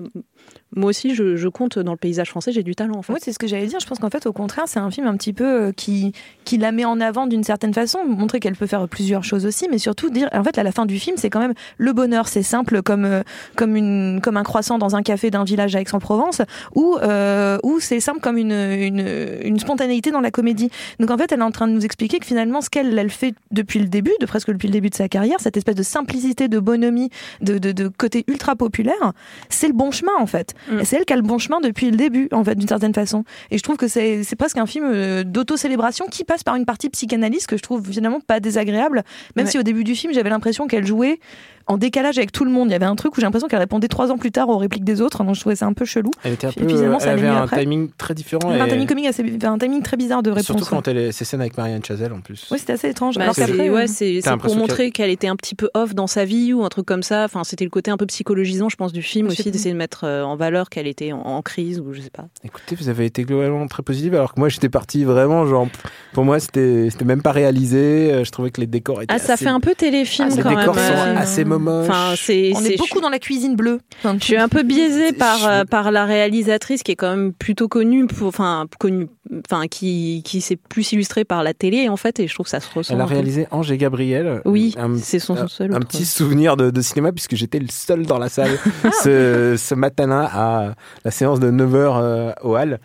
moi 0.75 0.89
aussi, 0.89 1.15
je, 1.15 1.47
compte 1.47 1.77
dans 1.77 1.91
le 1.91 1.97
paysage 1.97 2.29
français, 2.29 2.51
j'ai 2.51 2.63
du 2.63 2.75
talent 2.75 2.97
en 2.97 3.01
fait. 3.01 3.13
Oui, 3.13 3.19
c'est 3.21 3.31
ce 3.31 3.39
que 3.39 3.47
j'allais 3.47 3.67
dire. 3.67 3.79
Je 3.79 3.85
pense 3.85 3.99
qu'en 3.99 4.09
fait, 4.09 4.25
au 4.25 4.33
contraire, 4.33 4.65
c'est 4.67 4.79
un 4.79 4.89
film 4.89 5.07
un 5.07 5.15
petit 5.15 5.33
peu 5.33 5.45
euh, 5.45 5.71
qui, 5.71 6.13
qui 6.45 6.57
la 6.57 6.71
met 6.71 6.85
en 6.85 6.99
avant 6.99 7.27
d'une 7.27 7.43
certaine 7.43 7.73
façon, 7.73 7.99
montrer 8.05 8.39
qu'elle 8.39 8.55
peut 8.55 8.65
faire 8.65 8.87
plusieurs 8.87 9.23
choses 9.23 9.45
aussi, 9.45 9.67
mais 9.69 9.77
surtout 9.77 10.09
dire, 10.09 10.29
en 10.31 10.43
fait, 10.43 10.57
à 10.57 10.63
la 10.63 10.71
fin 10.71 10.85
du 10.85 10.99
film, 10.99 11.17
c'est 11.17 11.29
quand 11.29 11.39
même 11.39 11.53
le 11.77 11.93
bonheur. 11.93 12.27
C'est 12.27 12.43
simple 12.43 12.81
comme, 12.81 13.05
euh, 13.05 13.23
comme, 13.55 13.75
une, 13.75 14.19
comme 14.21 14.37
un 14.37 14.43
croissant 14.43 14.77
dans 14.77 14.95
un 14.95 15.03
café 15.03 15.29
d'un 15.29 15.43
village 15.43 15.75
à 15.75 15.81
Aix-en-Provence, 15.81 16.41
ou, 16.75 16.97
euh, 17.01 17.57
c'est 17.79 17.99
simple 17.99 18.19
comme 18.19 18.37
une, 18.37 18.51
une, 18.51 19.59
spontanéité 19.59 20.11
dans 20.11 20.21
la 20.21 20.31
comédie. 20.31 20.69
Donc 20.99 21.11
en 21.11 21.17
fait, 21.17 21.31
elle 21.31 21.39
est 21.39 21.43
en 21.43 21.51
train 21.51 21.67
de 21.67 21.73
nous 21.73 21.85
expliquer 21.85 22.19
que 22.19 22.25
finalement, 22.25 22.61
ce 22.61 22.69
qu'elle 22.69 22.97
elle 22.97 23.09
fait 23.09 23.35
depuis 23.51 23.79
le 23.79 23.87
début, 23.87 24.13
de 24.19 24.25
presque 24.25 24.49
depuis 24.49 24.67
le 24.67 24.73
début 24.73 24.89
de 24.89 24.95
sa 24.95 25.09
carrière, 25.09 25.37
cette 25.39 25.57
espèce 25.57 25.75
de 25.75 25.83
simplicité, 25.83 26.47
de 26.47 26.59
bonhomie, 26.59 27.09
de, 27.41 27.57
de 27.57 27.87
côté 27.87 28.23
ultra 28.27 28.55
populaire, 28.55 29.13
c'est 29.49 29.67
le 29.67 29.73
bon 29.73 29.91
chemin 29.91 30.13
en 30.19 30.27
fait. 30.27 30.55
Mm. 30.71 30.79
Et 30.79 30.85
c'est 30.85 30.97
elle 30.97 31.05
qui 31.05 31.13
a 31.13 31.15
le 31.15 31.21
bon 31.21 31.37
chemin 31.37 31.59
depuis 31.61 31.89
le 31.91 31.97
début, 31.97 32.27
en 32.31 32.43
fait, 32.43 32.55
d'une 32.55 32.67
certaine 32.67 32.93
façon. 32.93 33.23
Et 33.51 33.57
je 33.57 33.63
trouve 33.63 33.77
que 33.77 33.87
c'est 33.87 34.23
presque 34.37 34.57
un 34.57 34.65
film 34.65 34.85
euh, 34.85 35.23
d'auto-célébration 35.23 36.05
qui 36.09 36.23
passe 36.23 36.43
par 36.43 36.55
une 36.55 36.65
partie 36.65 36.89
psychanalyse 36.89 37.45
que 37.47 37.57
je 37.57 37.61
trouve 37.61 37.87
finalement 37.91 38.19
pas 38.19 38.39
désagréable, 38.39 39.03
même 39.35 39.45
Ouais. 39.45 39.51
si 39.51 39.57
au 39.59 39.63
début 39.63 39.83
du 39.83 39.95
film, 39.95 40.13
j'avais 40.13 40.29
l'impression 40.29 40.67
qu'elle 40.67 40.85
jouait 40.85 41.19
en 41.67 41.77
décalage 41.77 42.17
avec 42.17 42.31
tout 42.31 42.45
le 42.45 42.51
monde. 42.51 42.69
Il 42.69 42.71
y 42.71 42.75
avait 42.75 42.85
un 42.85 42.95
truc 42.95 43.15
où 43.15 43.19
j'ai 43.19 43.25
l'impression 43.25 43.47
qu'elle 43.47 43.59
répondait 43.59 43.87
trois 43.87 44.11
ans 44.11 44.17
plus 44.17 44.31
tard 44.31 44.49
aux 44.49 44.57
répliques 44.57 44.83
des 44.83 45.01
autres, 45.01 45.23
donc 45.23 45.35
je 45.35 45.39
trouvais 45.39 45.55
ça 45.55 45.65
un 45.65 45.73
peu 45.73 45.85
chelou. 45.85 46.11
Elle 46.23 46.33
était 46.33 46.47
un 46.47 46.51
Et 46.51 46.53
peu, 46.53 46.65
puis 46.65 46.75
finalement, 46.75 46.99
ça 46.99 47.07
elle 47.13 47.19
avait 47.19 47.27
un 47.27 47.43
après. 47.43 47.61
timing 47.61 47.89
très 47.97 48.13
différent. 48.13 48.49
Elle 48.49 48.53
avait 48.55 48.61
un 48.61 48.65
et- 48.65 48.69
timing 48.71 48.87
comique 48.87 49.05
assez, 49.05 49.23
un 49.43 49.57
timing 49.57 49.81
très 49.81 49.97
bizarre 49.97 50.23
de 50.23 50.29
réponse. 50.31 50.45
Surtout 50.45 50.65
quand 50.65 50.87
elle 50.87 50.97
est, 50.97 51.11
ces 51.11 51.25
scènes 51.25 51.41
avec 51.41 51.57
Marianne 51.57 51.83
Chazelle 51.83 52.13
en 52.13 52.21
plus. 52.21 52.47
Oui, 52.51 52.59
c'était 52.59 52.73
assez 52.73 52.89
étrange. 52.89 53.15
Bah, 53.15 53.23
Alors 53.23 53.35
c'est 53.35 53.45
qu'après, 53.45 53.69
ouais, 53.69 53.83
euh, 53.83 53.87
c'est- 53.87 54.21
pour 54.41 54.55
montrer 54.55 54.91
qu'elle 54.91 55.09
était 55.09 55.27
un 55.27 55.35
petit 55.35 55.55
peu 55.55 55.69
off 55.73 55.93
dans 55.95 56.07
sa 56.07 56.25
vie 56.25 56.53
ou 56.53 56.63
un 56.65 56.69
truc 56.69 56.85
comme 56.85 57.03
ça. 57.03 57.23
Enfin, 57.25 57.43
c'était 57.43 57.63
le 57.63 57.69
côté 57.69 57.91
un 57.91 57.97
peu 57.97 58.05
psychologisant, 58.05 58.69
je 58.69 58.75
pense, 58.75 58.91
du 58.93 59.01
film 59.01 59.27
aussi, 59.27 59.49
d'essayer 59.51 59.71
de 59.73 59.77
mettre 59.77 60.03
euh, 60.05 60.23
en 60.23 60.35
valeur 60.35 60.69
qu'elle 60.69 60.87
était 60.87 61.11
en, 61.11 61.19
en 61.19 61.41
crise 61.41 61.79
ou 61.79 61.93
je 61.93 62.01
sais 62.01 62.09
pas. 62.09 62.25
Écoutez, 62.43 62.75
vous 62.75 62.89
avez 62.89 63.05
été 63.05 63.23
globalement 63.23 63.65
très 63.67 63.83
positive, 63.83 64.15
alors 64.15 64.33
que 64.33 64.39
moi 64.39 64.49
j'étais 64.49 64.69
parti 64.69 65.03
vraiment, 65.03 65.45
genre, 65.45 65.67
pour 66.13 66.23
moi 66.25 66.39
c'était 66.39 66.89
c'était 66.89 67.05
même 67.05 67.21
pas 67.21 67.31
réalisé. 67.31 68.11
euh, 68.13 68.23
Je 68.23 68.31
trouvais 68.31 68.51
que 68.51 68.59
les 68.61 68.67
décors 68.67 69.01
étaient. 69.01 69.13
Ah, 69.13 69.19
ça 69.19 69.33
assez- 69.33 69.45
fait 69.45 69.49
un 69.49 69.59
peu 69.59 69.73
téléfilm 69.75 70.29
Ah, 70.31 70.35
Les 70.35 70.41
quand 70.41 70.49
décors 70.57 70.75
même. 70.75 70.93
sont 71.15 71.17
assez 71.21 71.43
Enfin, 71.57 72.13
c'est, 72.17 72.51
on 72.55 72.59
c'est- 72.59 72.73
est 72.73 72.77
beaucoup 72.77 72.99
dans 73.01 73.09
la 73.09 73.19
cuisine 73.19 73.55
bleue. 73.55 73.79
Enfin, 73.99 74.15
Je 74.19 74.23
suis 74.23 74.37
un 74.37 74.49
peu 74.49 74.63
biaisée 74.63 75.13
par 75.13 75.37
je- 75.37 75.47
euh, 75.47 75.65
par 75.65 75.91
la 75.91 76.05
réalisatrice 76.05 76.83
qui 76.83 76.91
est 76.91 76.95
quand 76.95 77.09
même 77.09 77.33
plutôt 77.33 77.67
connue, 77.67 78.07
pour, 78.07 78.27
enfin 78.27 78.65
connue, 78.79 79.07
enfin 79.49 79.67
qui 79.67 80.21
qui 80.25 80.41
s'est 80.41 80.55
plus 80.55 80.91
illustrée 80.93 81.23
par 81.25 81.43
la 81.43 81.53
télé 81.53 81.89
en 81.89 81.97
fait, 81.97 82.19
et 82.19 82.27
je 82.27 82.33
trouve 82.33 82.45
que 82.45 82.49
ça 82.51 82.59
se 82.59 82.67
ressent. 82.73 82.93
Elle 82.93 83.01
a 83.01 83.05
réalisé 83.05 83.47
Ange 83.51 83.71
et 83.71 83.77
Gabriel. 83.77 84.41
Oui, 84.45 84.75
un, 84.77 84.97
c'est 84.97 85.19
son 85.19 85.47
seul. 85.47 85.73
un 85.73 85.77
autre. 85.77 85.87
petit 85.87 86.05
souvenir 86.05 86.57
de, 86.57 86.69
de 86.71 86.81
cinéma 86.81 87.11
puisque 87.11 87.35
j'étais 87.35 87.59
le 87.59 87.67
seul 87.69 88.05
dans 88.05 88.17
la 88.19 88.29
salle 88.29 88.57
ce, 89.03 89.55
ce 89.57 89.75
matin-là 89.75 90.29
à 90.33 90.73
la 91.05 91.11
séance 91.11 91.39
de 91.39 91.49
9h 91.51 92.33
au 92.43 92.55
Hall. 92.55 92.79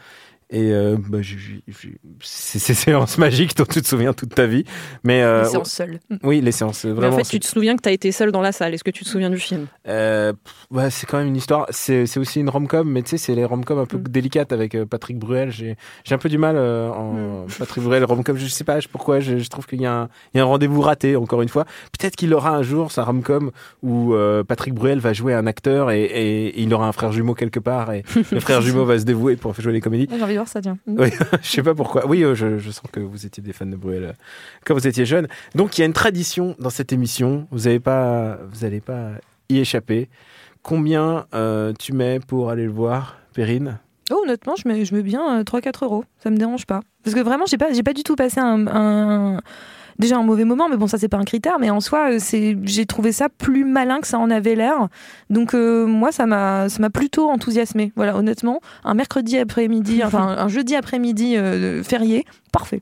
Et 0.50 0.72
euh, 0.72 0.96
bah, 1.08 1.18
c'est 2.20 2.58
ces 2.58 2.74
séances 2.74 3.18
magiques 3.18 3.54
dont 3.56 3.66
tu 3.66 3.82
te 3.82 3.86
souviens 3.86 4.12
toute 4.14 4.34
ta 4.34 4.46
vie. 4.46 4.64
Mais 5.04 5.22
euh, 5.22 5.42
Les 5.42 5.48
séances 5.50 5.70
seules. 5.70 6.00
Oui, 6.22 6.40
les 6.40 6.52
séances. 6.52 6.84
Mais 6.84 6.92
Vraiment. 6.92 7.14
en 7.16 7.18
fait, 7.18 7.24
tu 7.24 7.38
te 7.40 7.46
souviens 7.46 7.76
que 7.76 7.82
t'as 7.82 7.92
été 7.92 8.12
seul 8.12 8.32
dans 8.32 8.40
la 8.40 8.52
salle. 8.52 8.72
Est-ce 8.72 8.82
que 8.84 8.90
tu 8.90 9.04
te 9.04 9.08
souviens 9.10 9.28
du 9.30 9.36
film? 9.38 9.66
Euh, 9.88 10.32
ouais, 10.70 10.88
c'est 10.90 11.06
quand 11.06 11.18
même 11.18 11.28
une 11.28 11.36
histoire. 11.36 11.66
C'est 11.70 12.06
c'est 12.06 12.18
aussi 12.18 12.40
une 12.40 12.48
rom-com, 12.48 12.88
mais 12.90 13.02
tu 13.02 13.10
sais, 13.10 13.18
c'est 13.18 13.34
les 13.34 13.44
rom-com 13.44 13.78
un 13.78 13.84
peu 13.86 13.98
Mm. 13.98 14.02
délicates 14.08 14.52
avec 14.52 14.74
euh, 14.74 14.86
Patrick 14.86 15.18
Bruel. 15.18 15.50
J'ai 15.50 15.76
j'ai 16.04 16.14
un 16.14 16.18
peu 16.18 16.28
du 16.30 16.38
mal 16.38 16.56
euh, 16.56 16.88
en 16.90 17.12
Mm. 17.44 17.46
Patrick 17.58 17.84
Bruel 17.84 18.04
rom-com. 18.04 18.36
Je 18.38 18.46
sais 18.46 18.64
pas 18.64 18.78
pourquoi. 18.90 19.20
Je, 19.20 19.38
je 19.38 19.48
trouve 19.50 19.66
qu'il 19.66 19.80
y 19.82 19.86
a 19.86 19.92
un, 19.92 20.08
il 20.32 20.38
y 20.38 20.40
a 20.40 20.44
un 20.44 20.46
rendez-vous 20.46 20.80
raté. 20.80 21.16
Encore 21.16 21.42
une 21.42 21.48
fois, 21.50 21.64
peut-être 21.98 22.16
qu'il 22.16 22.32
aura 22.32 22.50
un 22.56 22.62
jour 22.62 22.90
sa 22.90 23.04
rom-com 23.04 23.50
où 23.82 24.14
euh, 24.14 24.44
Patrick 24.44 24.72
Bruel 24.74 24.98
va 24.98 25.12
jouer 25.12 25.34
un 25.34 25.46
acteur 25.46 25.90
et, 25.90 26.04
et- 26.04 26.46
et 26.48 26.62
il 26.62 26.72
aura 26.72 26.86
un 26.88 26.92
frère 26.92 27.12
jumeau 27.12 27.34
quelque 27.34 27.60
part 27.60 27.92
et 27.92 28.02
le 28.32 28.40
frère 28.40 28.62
jumeau 28.62 28.84
va 28.86 28.98
se 28.98 29.04
dévouer 29.04 29.36
pour 29.36 29.54
jouer 29.60 29.72
les 29.74 29.80
comédies. 29.80 30.08
Ça, 30.46 30.60
tiens. 30.60 30.78
Oui, 30.86 31.08
je 31.42 31.48
sais 31.48 31.62
pas 31.62 31.74
pourquoi. 31.74 32.06
Oui, 32.06 32.22
euh, 32.22 32.34
je, 32.34 32.58
je 32.58 32.70
sens 32.70 32.84
que 32.92 33.00
vous 33.00 33.26
étiez 33.26 33.42
des 33.42 33.52
fans 33.52 33.66
de 33.66 33.76
Bruel 33.76 34.04
euh, 34.04 34.12
quand 34.64 34.74
vous 34.74 34.86
étiez 34.86 35.06
jeune. 35.06 35.26
Donc 35.54 35.76
il 35.76 35.80
y 35.80 35.84
a 35.84 35.86
une 35.86 35.92
tradition 35.92 36.54
dans 36.58 36.70
cette 36.70 36.92
émission. 36.92 37.46
Vous 37.50 37.60
n'allez 37.60 37.80
pas, 37.80 38.38
vous 38.50 38.64
allez 38.64 38.80
pas 38.80 39.10
y 39.48 39.58
échapper. 39.58 40.08
Combien 40.62 41.26
euh, 41.34 41.72
tu 41.78 41.92
mets 41.92 42.20
pour 42.20 42.50
aller 42.50 42.64
le 42.64 42.70
voir, 42.72 43.16
Perrine? 43.34 43.78
Oh, 44.10 44.20
honnêtement, 44.24 44.54
je 44.56 44.66
mets, 44.68 44.84
je 44.84 44.94
mets 44.94 45.02
bien 45.02 45.40
euh, 45.40 45.42
3-4 45.42 45.84
euros. 45.84 46.04
Ça 46.22 46.30
me 46.30 46.36
dérange 46.36 46.66
pas. 46.66 46.80
Parce 47.04 47.14
que 47.14 47.20
vraiment, 47.20 47.44
j'ai 47.46 47.58
pas, 47.58 47.72
j'ai 47.72 47.82
pas 47.82 47.92
du 47.92 48.02
tout 48.02 48.16
passé 48.16 48.40
un, 48.40 48.66
un- 48.66 49.40
déjà 49.98 50.16
un 50.18 50.22
mauvais 50.22 50.44
moment, 50.44 50.68
mais 50.68 50.76
bon, 50.76 50.86
ça 50.86 50.98
c'est 50.98 51.08
pas 51.08 51.16
un 51.18 51.24
critère. 51.24 51.58
Mais 51.58 51.70
en 51.70 51.80
soi, 51.80 52.12
euh, 52.12 52.16
c'est, 52.18 52.56
j'ai 52.64 52.86
trouvé 52.86 53.12
ça 53.12 53.28
plus 53.28 53.64
malin 53.64 54.00
que 54.00 54.06
ça 54.06 54.18
en 54.18 54.30
avait 54.30 54.54
l'air. 54.54 54.88
Donc 55.30 55.54
euh, 55.54 55.86
moi, 55.86 56.12
ça 56.12 56.26
m'a, 56.26 56.68
ça 56.68 56.78
m'a 56.80 56.90
plutôt 56.90 57.28
enthousiasmé. 57.30 57.92
Voilà, 57.96 58.16
honnêtement, 58.16 58.60
un 58.84 58.94
mercredi 58.94 59.38
après-midi, 59.38 60.02
enfin 60.04 60.36
un 60.38 60.48
jeudi 60.48 60.76
après-midi 60.76 61.36
euh, 61.36 61.82
férié, 61.82 62.24
parfait. 62.52 62.80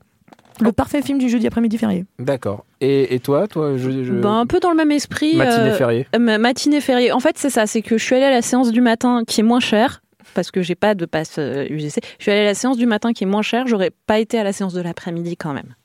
Le 0.59 0.71
parfait 0.71 1.03
film 1.03 1.19
du 1.19 1.29
jeudi 1.29 1.45
après-midi 1.45 1.77
férié. 1.77 2.05
D'accord. 2.17 2.65
Et, 2.81 3.13
et 3.13 3.19
toi, 3.19 3.47
toi, 3.47 3.77
je, 3.77 4.03
je- 4.03 4.11
Ben, 4.13 4.39
Un 4.39 4.47
peu 4.47 4.59
dans 4.59 4.71
le 4.71 4.75
même 4.75 4.91
esprit. 4.91 5.35
matinée 5.35 5.71
fériée. 5.71 6.07
euh, 6.15 6.19
ma- 6.19 6.39
matinée 6.39 6.81
fériée. 6.81 7.11
En 7.11 7.19
fait, 7.19 7.37
c'est 7.37 7.51
ça. 7.51 7.67
C'est 7.67 7.83
que 7.83 7.99
je 7.99 8.03
suis 8.03 8.15
allée 8.15 8.25
à 8.25 8.31
la 8.31 8.41
séance 8.41 8.71
du 8.71 8.81
matin 8.81 9.21
qui 9.27 9.41
est 9.41 9.43
moins 9.43 9.59
chère. 9.59 10.01
Parce 10.33 10.49
que 10.51 10.61
j'ai 10.63 10.73
pas 10.75 10.95
de 10.95 11.05
passe 11.05 11.37
UGC. 11.37 11.99
Je 12.17 12.23
suis 12.23 12.31
allée 12.31 12.41
à 12.41 12.45
la 12.45 12.53
séance 12.55 12.77
du 12.77 12.85
matin 12.87 13.13
qui 13.13 13.23
est 13.23 13.27
moins 13.27 13.43
chère. 13.43 13.67
J'aurais 13.67 13.91
pas 14.07 14.17
été 14.19 14.39
à 14.39 14.43
la 14.43 14.51
séance 14.51 14.73
de 14.73 14.81
l'après-midi 14.81 15.37
quand 15.37 15.53
même. 15.53 15.75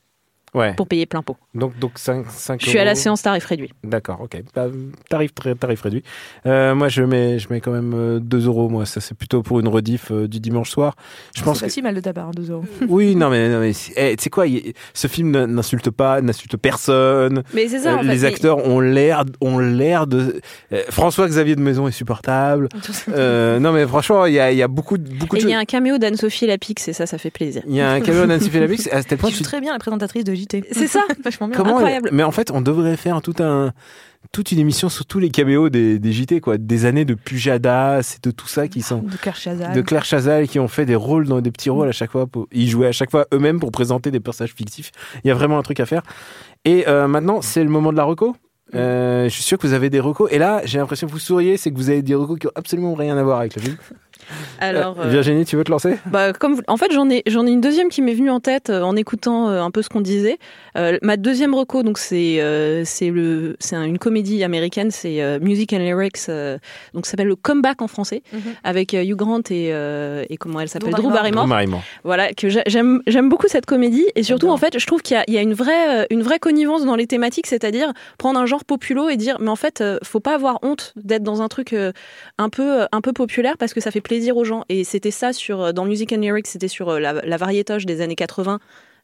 Ouais. 0.55 0.75
Pour 0.75 0.87
payer 0.87 1.07
plein 1.07 1.23
pot. 1.23 1.37
Donc 1.55 1.79
donc 1.79 1.93
5 1.97 2.27
5 2.31 2.61
Je 2.63 2.69
suis 2.69 2.79
à 2.79 2.85
la 2.85 2.95
séance 2.95 3.23
tarif 3.23 3.45
réduit. 3.47 3.71
D'accord, 3.85 4.21
ok. 4.21 4.43
Bah, 4.55 4.67
tarif, 5.09 5.35
très- 5.35 5.55
tarif 5.55 5.81
réduit. 5.81 6.03
Euh, 6.47 6.75
moi, 6.75 6.89
je 6.89 7.03
mets, 7.03 7.39
je 7.39 7.49
mets 7.51 7.61
quand 7.63 7.71
même 7.73 7.93
euh, 7.95 8.19
2 8.21 8.47
euros. 8.47 8.69
Moi, 8.69 8.85
ça, 8.85 9.01
c'est 9.01 9.15
plutôt 9.17 9.43
pour 9.43 9.61
une 9.61 9.69
rediff 9.69 10.11
euh, 10.11 10.29
du 10.29 10.41
dimanche 10.41 10.69
soir. 10.71 10.95
Je 11.35 11.43
pense 11.43 11.57
c'est 11.59 11.63
pas 11.63 11.67
que 11.69 11.73
si 11.73 11.81
mal 11.83 11.95
de 11.95 12.01
ta 12.01 12.13
part, 12.13 12.33
2 12.33 12.51
euros. 12.51 12.65
Oui, 12.89 13.17
non, 13.17 13.31
mais, 13.31 13.49
non, 13.49 13.61
mais 13.61 13.73
c'est- 13.73 13.93
eh, 13.97 14.15
tu 14.17 14.25
sais 14.25 14.31
quoi, 14.31 14.47
il- 14.47 14.75
ce 14.93 15.07
film 15.09 15.31
n'insulte 15.47 15.91
pas, 15.91 16.21
n'insulte 16.21 16.57
personne. 16.59 17.43
Mais 17.55 17.69
c'est 17.69 17.79
ça, 17.81 17.93
Euh, 17.93 17.95
en 17.95 17.99
fait, 18.01 18.05
les 18.09 18.19
mais- 18.19 18.25
acteurs 18.25 18.67
ont 18.67 18.81
l'air, 18.81 19.25
ont 19.41 19.59
l'air 19.59 20.07
de. 20.07 20.41
euh, 20.73 20.83
François-Xavier 20.91 21.57
de 21.57 21.63
Maison 21.63 21.89
est 21.89 21.93
supportable. 21.93 22.69
Euh, 23.09 23.59
non, 23.59 23.73
mais 23.73 23.87
franchement, 23.87 24.27
il 24.27 24.35
y 24.35 24.41
a, 24.41 24.53
il 24.53 24.59
y 24.59 24.63
a 24.63 24.69
beaucoup, 24.69 24.97
de- 24.97 25.09
beaucoup 25.13 25.37
Et 25.37 25.41
de 25.41 25.45
il 25.47 25.51
y 25.51 25.55
a 25.55 25.59
un 25.59 25.65
caméo 25.65 25.99
d'Anne-Sophie 25.99 26.47
Lapix 26.47 26.89
et 26.89 26.93
ça, 26.93 27.07
ça 27.07 27.19
fait 27.19 27.31
plaisir. 27.31 27.63
Il 27.67 27.75
y 27.75 27.81
a 27.81 27.91
un 27.91 28.01
caméo 28.01 28.27
d'Anne 28.27 28.41
Sophie 28.41 28.61
Lapix, 28.61 28.89
à 28.93 29.03
tel 29.03 29.19
point 29.19 29.29
Tu 29.31 29.37
tu 29.37 29.39
joues 29.43 29.45
très 29.49 29.61
bien 29.61 29.73
la 29.73 29.79
présentatrice 29.79 30.25
de 30.25 30.33
JT. 30.43 30.65
C'est 30.73 30.87
ça 30.87 31.01
Vachement 31.25 31.49
bien. 31.49 31.57
Comment 31.57 31.77
Incroyable. 31.77 32.11
Mais 32.13 32.23
en 32.23 32.33
fait, 32.33 32.51
on 32.51 32.61
devrait 32.61 32.97
faire 32.97 33.21
tout 33.23 33.35
un, 33.41 33.73
toute 34.31 34.53
une 34.53 34.59
émission 34.59 34.89
sur 34.89 35.07
tous 35.07 35.19
les 35.19 35.31
caméos 35.31 35.69
des, 35.69 35.99
des 35.99 36.13
JT, 36.13 36.41
quoi. 36.41 36.59
Des 36.59 36.85
années 36.85 37.05
de 37.05 37.15
Pujadas 37.15 38.17
et 38.17 38.21
de 38.23 38.31
tout 38.31 38.47
ça 38.47 38.69
qui 38.69 38.83
sont. 38.83 39.03
De 39.03 39.17
Claire 39.17 39.37
Chazal. 39.37 39.75
De 39.75 39.81
Claire 39.81 40.05
Chazal 40.05 40.49
qui 40.49 40.59
ont 40.59 40.69
fait 40.69 40.87
des 40.87 40.95
rôles 40.95 41.27
dans 41.27 41.41
des 41.41 41.51
petits 41.51 41.71
rôles 41.71 41.89
à 41.89 41.93
chaque 41.93 42.11
fois. 42.11 42.27
Pour, 42.27 42.47
ils 42.53 42.69
jouaient 42.69 42.89
à 42.89 42.93
chaque 42.93 43.11
fois 43.11 43.27
eux-mêmes 43.33 43.61
pour 43.61 43.73
présenter 43.73 44.11
des 44.11 44.21
personnages 44.21 44.55
fictifs. 44.55 44.93
Il 45.25 45.29
y 45.29 45.31
a 45.31 45.35
vraiment 45.35 45.59
un 45.59 45.63
truc 45.63 45.81
à 45.81 45.87
faire. 45.87 46.03
Et 46.65 46.87
euh, 46.89 47.09
maintenant, 47.09 47.43
c'est 47.43 47.65
le 47.65 47.71
moment 47.71 47.93
de 47.93 47.97
la 47.97 48.05
reco. 48.05 48.37
Euh, 48.75 49.25
je 49.25 49.29
suis 49.29 49.43
sûr 49.43 49.59
que 49.59 49.67
vous 49.67 49.75
avez 49.75 49.91
des 49.91 50.01
recos. 50.01 50.31
Et 50.33 50.39
là, 50.39 50.63
j'ai 50.65 50.79
l'impression 50.79 51.07
que 51.07 51.13
vous 51.13 51.19
souriez, 51.19 51.57
c'est 51.57 51.71
que 51.71 51.77
vous 51.77 51.91
avez 51.91 52.03
des 52.03 52.15
recos 52.15 52.39
qui 52.39 52.47
ont 52.47 52.53
absolument 52.55 52.95
rien 52.95 53.17
à 53.19 53.23
voir 53.23 53.41
avec 53.41 53.55
le 53.57 53.63
film. 53.63 53.77
Alors, 54.59 54.99
Euh, 55.01 55.05
euh, 55.05 55.09
Virginie, 55.09 55.45
tu 55.45 55.57
veux 55.57 55.65
te 55.65 55.71
lancer? 55.71 55.97
Bah, 56.07 56.33
comme 56.33 56.55
vous- 56.55 56.63
en 56.69 56.77
fait, 56.77 56.93
j'en 56.93 57.09
ai, 57.11 57.23
j'en 57.27 57.47
ai 57.47 57.51
une 57.51 57.61
deuxième 57.61 57.89
qui 57.89 58.03
m'est 58.03 58.15
venue 58.15 58.31
en 58.31 58.41
tête 58.41 58.71
euh, 58.71 58.83
en 58.83 58.97
écoutant 58.97 59.49
euh, 59.49 59.63
un 59.63 59.71
peu 59.71 59.83
ce 59.83 59.89
qu'on 59.89 60.01
disait. 60.01 60.39
Euh, 60.77 60.99
ma 61.03 61.17
deuxième 61.17 61.55
reco, 61.55 61.83
donc 61.83 61.99
c'est 61.99 62.41
euh, 62.41 62.83
c'est 62.85 63.11
le 63.11 63.57
c'est 63.61 63.77
un- 63.77 63.85
une 63.85 63.99
comédie 63.99 64.43
américaine, 64.45 64.91
c'est 64.91 65.23
euh, 65.23 65.39
Music 65.41 65.73
and 65.73 65.79
Lyrics, 65.79 66.29
euh, 66.29 66.59
donc 66.95 67.07
ça 67.07 67.13
s'appelle 67.13 67.27
le 67.29 67.37
Comeback 67.37 67.83
en 67.83 67.89
français, 67.89 68.23
Mhm. 68.33 68.41
avec 68.65 68.95
euh, 68.95 69.03
Hugh 69.05 69.17
Grant 69.17 69.41
et 69.51 69.71
euh, 69.73 70.25
et 70.31 70.37
comment 70.37 70.61
elle 70.61 70.69
s'appelle 70.69 70.91
Drew 70.93 71.11
Barrymore. 71.11 71.13
Barrymore. 71.23 71.43
Drew 71.45 71.51
Barrymore. 71.51 71.83
Voilà, 72.05 72.33
que 72.33 72.49
j'a- 72.49 72.63
j'aime 72.67 73.03
j'aime 73.07 73.29
beaucoup 73.29 73.49
cette 73.49 73.67
comédie 73.67 74.07
et 74.15 74.23
surtout 74.23 74.49
en 74.49 74.57
fait, 74.57 74.79
je 74.79 74.87
trouve 74.87 75.03
qu'il 75.03 75.17
y 75.17 75.21
a, 75.21 75.25
il 75.29 75.35
y 75.35 75.39
a 75.39 75.43
une 75.43 75.55
vraie 75.55 76.03
euh, 76.03 76.07
une 76.11 76.23
vraie 76.23 76.39
connivence 76.39 76.85
dans 76.85 76.97
les 76.97 77.07
thématiques, 77.07 77.47
c'est-à-dire 77.47 77.93
prendre 78.19 78.39
un 78.41 78.47
genre 78.47 78.65
populo 78.65 79.09
et 79.09 79.17
dire 79.17 79.37
mais 79.41 79.51
en 79.51 79.57
fait, 79.57 79.81
euh, 79.81 79.99
faut 80.03 80.21
pas 80.21 80.35
avoir 80.35 80.59
honte 80.63 80.93
d'être 80.97 81.23
dans 81.23 81.43
un 81.43 81.49
truc 81.49 81.73
euh, 81.73 81.93
un 82.39 82.49
peu 82.49 82.87
un 82.91 83.01
peu 83.01 83.13
populaire 83.13 83.57
parce 83.59 83.75
que 83.75 83.81
ça 83.81 83.91
fait 83.91 84.01
plaisir 84.01 84.22
aux 84.31 84.45
gens 84.45 84.65
et 84.69 84.85
c'était 84.85 85.11
ça 85.11 85.33
sur 85.33 85.61
euh, 85.61 85.73
dans 85.73 85.85
Music 85.85 86.13
and 86.13 86.21
Lyrics, 86.21 86.47
c'était 86.47 86.69
sur 86.69 86.89
euh, 86.91 87.01
la, 87.01 87.15
la 87.15 87.37
variétoche 87.37 87.85
des 87.87 88.01
années 88.01 88.15
80 88.15 88.61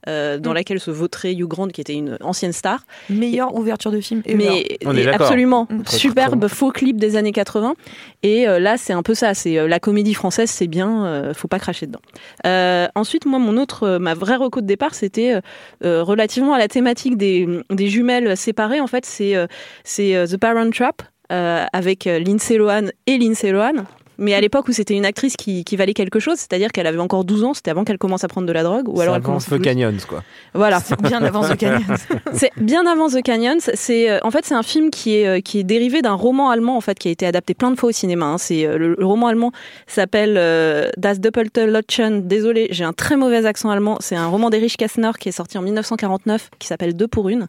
euh, 0.06 0.38
dans 0.38 0.52
Mm. 0.52 0.54
laquelle 0.54 0.78
se 0.78 0.92
vautrait 0.92 1.32
Hugh 1.34 1.48
Grant 1.48 1.66
qui 1.66 1.80
était 1.80 1.94
une 1.94 2.16
ancienne 2.20 2.52
star. 2.52 2.84
Meilleure 3.10 3.52
ouverture 3.56 3.90
de 3.90 4.00
film. 4.00 4.22
ever. 4.26 4.36
Mais 4.36 4.78
On 4.86 4.96
est 4.96 5.08
absolument 5.08 5.66
Mm. 5.68 5.82
Superbe 5.86 6.46
faux 6.46 6.70
clip 6.70 6.98
des 6.98 7.16
années 7.16 7.32
80 7.32 7.74
et 8.22 8.46
euh, 8.48 8.60
là 8.60 8.76
c'est 8.76 8.92
un 8.92 9.02
peu 9.02 9.14
ça 9.14 9.34
c'est 9.34 9.58
euh, 9.58 9.66
la 9.66 9.80
comédie 9.80 10.14
française 10.14 10.50
c'est 10.50 10.68
bien 10.68 11.04
euh, 11.04 11.34
faut 11.34 11.48
pas 11.48 11.58
cracher 11.58 11.86
dedans 11.86 12.00
Euh, 12.46 12.86
ensuite 12.94 13.26
moi 13.26 13.40
mon 13.40 13.56
autre 13.56 13.82
euh, 13.82 13.98
ma 13.98 14.14
vraie 14.14 14.36
reco 14.36 14.60
de 14.60 14.66
départ 14.66 14.94
c'était 14.94 15.40
relativement 15.82 16.54
à 16.54 16.58
la 16.58 16.68
thématique 16.68 17.16
des, 17.16 17.46
des 17.70 17.88
jumelles 17.88 18.36
séparées 18.36 18.80
en 18.80 18.86
fait 18.86 19.04
c'est 19.04 19.34
euh, 19.34 19.46
c'est 19.82 20.14
euh, 20.14 20.26
The 20.26 20.36
Parent 20.36 20.70
Trap 20.70 21.02
euh, 21.32 21.64
avec 21.72 22.04
Lindsay 22.04 22.56
Lohan 22.56 22.86
et 23.06 23.18
Lindsay 23.18 23.50
Lohan 23.52 23.84
mais 24.18 24.34
à 24.34 24.40
l'époque 24.40 24.68
où 24.68 24.72
c'était 24.72 24.94
une 24.94 25.04
actrice 25.06 25.36
qui, 25.36 25.64
qui 25.64 25.76
valait 25.76 25.94
quelque 25.94 26.18
chose, 26.20 26.36
c'est-à-dire 26.36 26.72
qu'elle 26.72 26.86
avait 26.86 26.98
encore 26.98 27.24
12 27.24 27.44
ans, 27.44 27.54
c'était 27.54 27.70
avant 27.70 27.84
qu'elle 27.84 27.98
commence 27.98 28.24
à 28.24 28.28
prendre 28.28 28.46
de 28.46 28.52
la 28.52 28.62
drogue, 28.62 28.88
ou 28.88 29.00
alors 29.00 29.16
elle 29.16 29.22
commence 29.22 29.46
The 29.46 29.60
Canyons, 29.60 29.94
quoi. 30.08 30.22
Voilà. 30.54 30.80
C'est 30.80 31.00
bien 31.00 31.22
avant 31.22 31.42
The 31.42 31.56
Canyons. 31.56 31.94
C'est 32.32 32.50
bien 32.56 32.84
avant 32.86 33.08
The 33.08 33.22
Canyons. 33.22 33.58
C'est 33.74 34.10
euh, 34.10 34.18
en 34.22 34.30
fait 34.30 34.44
c'est 34.44 34.54
un 34.54 34.62
film 34.62 34.90
qui 34.90 35.16
est 35.16 35.26
euh, 35.26 35.40
qui 35.40 35.58
est 35.60 35.64
dérivé 35.64 36.02
d'un 36.02 36.14
roman 36.14 36.50
allemand 36.50 36.76
en 36.76 36.80
fait 36.80 36.98
qui 36.98 37.08
a 37.08 37.10
été 37.10 37.26
adapté 37.26 37.54
plein 37.54 37.70
de 37.70 37.78
fois 37.78 37.88
au 37.90 37.92
cinéma. 37.92 38.26
hein. 38.26 38.38
C'est 38.38 38.66
euh, 38.66 38.76
le, 38.78 38.94
le 38.98 39.06
roman 39.06 39.28
allemand 39.28 39.52
s'appelle 39.86 40.34
euh, 40.36 40.90
Das 40.96 41.18
Doppelte 41.20 41.58
Lotchen. 41.58 42.26
Désolé, 42.26 42.68
j'ai 42.70 42.84
un 42.84 42.92
très 42.92 43.16
mauvais 43.16 43.46
accent 43.46 43.70
allemand. 43.70 43.96
C'est 44.00 44.16
un 44.16 44.26
roman 44.26 44.50
d'Erich 44.50 44.76
Kästner 44.76 45.10
qui 45.18 45.28
est 45.28 45.32
sorti 45.32 45.58
en 45.58 45.62
1949 45.62 46.50
qui 46.58 46.66
s'appelle 46.66 46.94
Deux 46.94 47.08
pour 47.08 47.28
une 47.28 47.48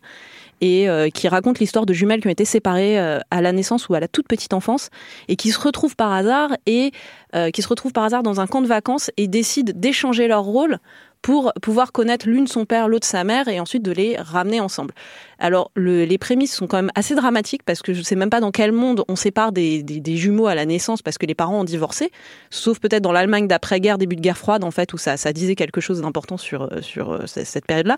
et 0.62 0.90
euh, 0.90 1.10
qui 1.10 1.28
raconte 1.28 1.60
l'histoire 1.60 1.86
de 1.86 1.94
jumelles 1.94 2.22
qui 2.22 2.28
ont 2.28 2.32
été 2.32 2.46
séparées 2.46 3.00
euh, 3.00 3.20
à 3.32 3.42
la 3.42 3.52
naissance 3.52 3.90
ou 3.90 3.94
à 3.94 4.00
la 4.00 4.08
toute 4.08 4.28
petite 4.28 4.54
enfance 4.54 4.90
et 5.28 5.36
qui 5.36 5.52
se 5.52 5.60
retrouvent 5.60 5.96
par 5.96 6.12
hasard 6.12 6.52
et 6.66 6.92
euh, 7.36 7.52
qui 7.52 7.62
se 7.62 7.68
retrouvent 7.68 7.94
par 7.94 8.04
hasard 8.04 8.24
dans 8.24 8.40
un 8.40 8.48
camp 8.48 8.62
de 8.62 8.68
vacances 8.68 9.12
et 9.18 9.28
décident 9.28 9.74
d'échanger 9.76 10.28
leur 10.28 10.44
rôle 10.44 10.80
pour 11.22 11.52
pouvoir 11.62 11.92
connaître 11.92 12.28
l'une 12.28 12.48
son 12.48 12.66
père, 12.66 12.88
l'autre 12.88 13.06
sa 13.06 13.24
mère, 13.24 13.50
et 13.50 13.60
ensuite 13.60 13.84
de 13.84 13.92
les 13.92 14.16
ramener 14.16 14.62
ensemble. 14.62 14.94
Alors, 15.40 15.72
le- 15.76 16.04
les 16.04 16.18
prémices 16.18 16.54
sont 16.54 16.68
quand 16.68 16.78
même 16.78 16.92
assez 16.96 17.16
dramatiques 17.16 17.64
parce 17.64 17.82
que 17.82 17.94
je 17.94 18.00
ne 18.00 18.04
sais 18.04 18.16
même 18.16 18.30
pas 18.30 18.42
dans 18.42 18.52
quel 18.52 18.72
monde 18.74 19.04
on 19.08 19.16
sépare 19.16 19.52
des, 19.52 19.84
des- 19.84 20.18
jumeaux 20.18 20.48
à 20.48 20.56
la 20.56 20.66
naissance 20.66 21.02
parce 21.02 21.18
que 21.18 21.26
les 21.26 21.36
parents 21.36 21.62
ont 21.62 21.64
divorcé, 21.64 22.12
sauf 22.50 22.80
peut-être 22.80 23.02
dans 23.04 23.12
l'Allemagne 23.14 23.48
d'après-guerre, 23.48 23.98
début 23.98 24.16
de 24.18 24.22
guerre 24.22 24.38
froide, 24.38 24.64
en 24.66 24.72
fait, 24.72 24.92
où 24.94 24.98
ça, 24.98 25.16
ça 25.18 25.32
disait 25.32 25.56
quelque 25.56 25.80
chose 25.80 26.02
d'important 26.02 26.36
sur, 26.38 26.64
euh, 26.64 26.82
sur 26.82 27.14
euh, 27.14 27.20
cette 27.26 27.66
période-là. 27.66 27.96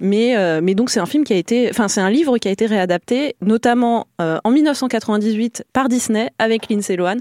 Mais, 0.00 0.36
euh, 0.38 0.60
mais 0.62 0.74
donc, 0.74 0.88
c'est 0.88 1.00
un 1.00 1.06
film 1.06 1.24
qui 1.24 1.34
a 1.34 1.36
été, 1.36 1.68
enfin, 1.68 1.88
c'est 1.88 2.00
un 2.00 2.08
livre 2.10 2.38
qui 2.38 2.48
a 2.48 2.50
été 2.50 2.64
réadapté, 2.66 3.36
notamment 3.42 4.06
en 4.18 4.50
1998 4.50 5.64
par 5.72 5.88
Disney 5.88 6.30
avec 6.38 6.68
Lindsay 6.70 6.96
Lohan. 6.96 7.16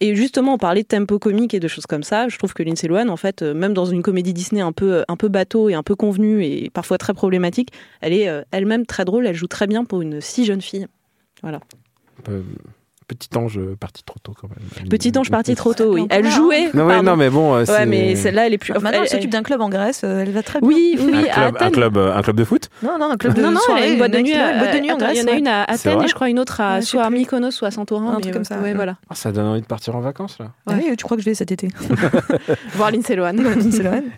Et 0.00 0.14
justement, 0.14 0.54
on 0.54 0.58
parlait 0.58 0.82
de 0.82 0.86
tempo 0.88 1.18
comique 1.18 1.54
et 1.54 1.60
de 1.60 1.68
choses 1.68 1.86
comme 1.86 2.02
ça. 2.02 2.28
Je 2.28 2.36
trouve 2.36 2.52
que 2.52 2.62
Lindsay 2.62 2.86
Lohan, 2.86 3.08
en 3.08 3.16
fait, 3.16 3.42
même 3.42 3.72
dans 3.72 3.86
une 3.86 4.02
comédie 4.02 4.32
Disney 4.34 4.60
un 4.60 4.72
peu, 4.72 5.04
un 5.08 5.16
peu 5.16 5.28
bateau 5.28 5.68
et 5.70 5.74
un 5.74 5.82
peu 5.82 5.94
convenue 5.96 6.44
et 6.44 6.70
parfois 6.70 6.98
très 6.98 7.14
problématique, 7.14 7.70
elle 8.00 8.12
est 8.12 8.28
elle-même 8.50 8.84
très 8.84 9.04
Elle 9.26 9.34
joue 9.34 9.46
très 9.46 9.66
bien 9.66 9.84
pour 9.84 10.02
une 10.02 10.20
si 10.20 10.44
jeune 10.44 10.62
fille. 10.62 10.86
Voilà. 11.42 11.60
Euh, 13.08 13.14
Petit 13.16 13.28
ange 13.38 13.60
parti 13.78 14.02
trop 14.04 14.16
tôt, 14.22 14.32
quand 14.40 14.48
même. 14.48 14.88
Petit 14.88 15.12
ange 15.16 15.30
parti 15.30 15.54
trop 15.54 15.74
tôt, 15.74 15.92
oui. 15.94 16.02
Non, 16.02 16.06
Elle 16.10 16.26
jouait. 16.28 16.70
Non, 16.74 16.86
ouais, 16.86 16.94
pardon. 16.94 17.10
non, 17.12 17.16
mais 17.16 17.30
bon. 17.30 17.54
euh, 17.54 17.64
Ouais, 17.64 17.86
mais 17.86 18.16
celle-là, 18.16 18.46
elle 18.48 18.54
est 18.54 18.58
plus. 18.58 18.72
Maintenant, 18.72 18.90
elle 18.94 19.00
elle- 19.02 19.08
s'occupe 19.08 19.30
d'un 19.30 19.42
club 19.44 19.60
en 19.60 19.68
Grèce, 19.68 20.02
euh, 20.04 20.22
elle 20.22 20.32
va 20.32 20.42
très 20.42 20.60
bien. 20.60 20.68
Oui, 20.68 20.96
oui, 20.98 21.12
un 21.14 21.18
oui, 21.22 21.28
à 21.28 21.34
club, 21.50 21.56
un 21.60 21.70
club, 21.70 21.96
euh, 21.98 22.16
un 22.16 22.22
club 22.22 22.36
de 22.36 22.44
foot? 22.44 22.68
Non, 22.82 22.98
non, 22.98 23.10
un 23.12 23.16
club 23.16 23.34
de 23.34 23.42
non, 23.42 23.52
non, 23.52 23.60
soirée, 23.60 23.92
une 23.92 23.98
boîte 23.98 24.10
de 24.12 24.18
nuit. 24.18 24.32
une 24.32 24.58
boîte 24.58 24.74
de 24.74 24.80
nuit 24.80 24.92
en 24.92 24.96
Grèce. 24.98 25.12
Il 25.14 25.20
y 25.20 25.24
en 25.24 25.28
a 25.28 25.30
ouais. 25.30 25.38
une 25.38 25.46
à 25.46 25.62
Athènes 25.64 26.02
et 26.02 26.08
je 26.08 26.14
crois 26.14 26.28
une 26.28 26.40
autre 26.40 26.60
à 26.60 26.80
soit 26.82 27.04
à. 27.04 27.10
Mykonos, 27.10 27.52
soit 27.52 27.68
à 27.68 27.70
Santorin. 27.70 28.08
Un 28.08 28.12
truc 28.14 28.26
ouais, 28.26 28.32
comme 28.32 28.44
ça. 28.44 28.58
Ouais, 28.58 28.74
voilà. 28.74 28.96
Ah, 29.08 29.14
ça 29.14 29.30
donne 29.30 29.46
envie 29.46 29.60
de 29.60 29.66
partir 29.66 29.94
en 29.94 30.00
vacances, 30.00 30.38
là? 30.40 30.46
Ah 30.66 30.74
oui, 30.76 30.94
tu 30.96 31.04
crois 31.04 31.16
que 31.16 31.22
je 31.22 31.28
vais 31.28 31.34
cet 31.34 31.52
été 31.52 31.68
Voir 32.74 32.90
Lindsay 32.90 33.14
Lohan. 33.16 33.34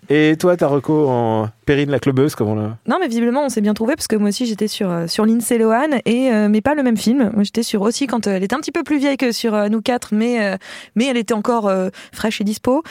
Et 0.09 0.35
toi, 0.39 0.57
ta 0.57 0.67
reco 0.67 1.07
en 1.09 1.49
Périne 1.65 1.91
la 1.91 1.99
clubeuse, 1.99 2.33
comme 2.35 2.47
on 2.49 2.55
l'a. 2.55 2.77
Non, 2.87 2.97
mais 2.99 3.07
visiblement, 3.07 3.43
on 3.45 3.49
s'est 3.49 3.61
bien 3.61 3.73
trouvé 3.75 3.95
parce 3.95 4.07
que 4.07 4.15
moi 4.15 4.29
aussi, 4.29 4.45
j'étais 4.47 4.67
sur, 4.67 4.89
euh, 4.89 5.07
sur 5.07 5.25
Lindsay 5.25 5.57
Lohan, 5.59 5.89
et, 6.05 6.31
euh, 6.31 6.47
mais 6.49 6.61
pas 6.61 6.73
le 6.75 6.81
même 6.83 6.97
film. 6.97 7.29
Moi, 7.35 7.43
j'étais 7.43 7.63
sur 7.63 7.81
aussi 7.83 8.07
quand 8.07 8.25
euh, 8.27 8.31
elle 8.35 8.43
était 8.43 8.55
un 8.55 8.59
petit 8.59 8.71
peu 8.71 8.78
peu 8.79 8.83
plus 8.83 8.97
vieille 8.97 9.17
que 9.17 9.33
sur 9.33 9.53
euh, 9.53 9.67
nous 9.67 9.81
quatre, 9.81 10.13
mais 10.13 10.41
euh, 10.41 10.55
mais 10.95 11.05
elle 11.05 11.17
était 11.17 11.33
encore 11.33 11.67
euh, 11.67 11.89
fraîche 12.13 12.39
et 12.39 12.45
dispo. 12.45 12.81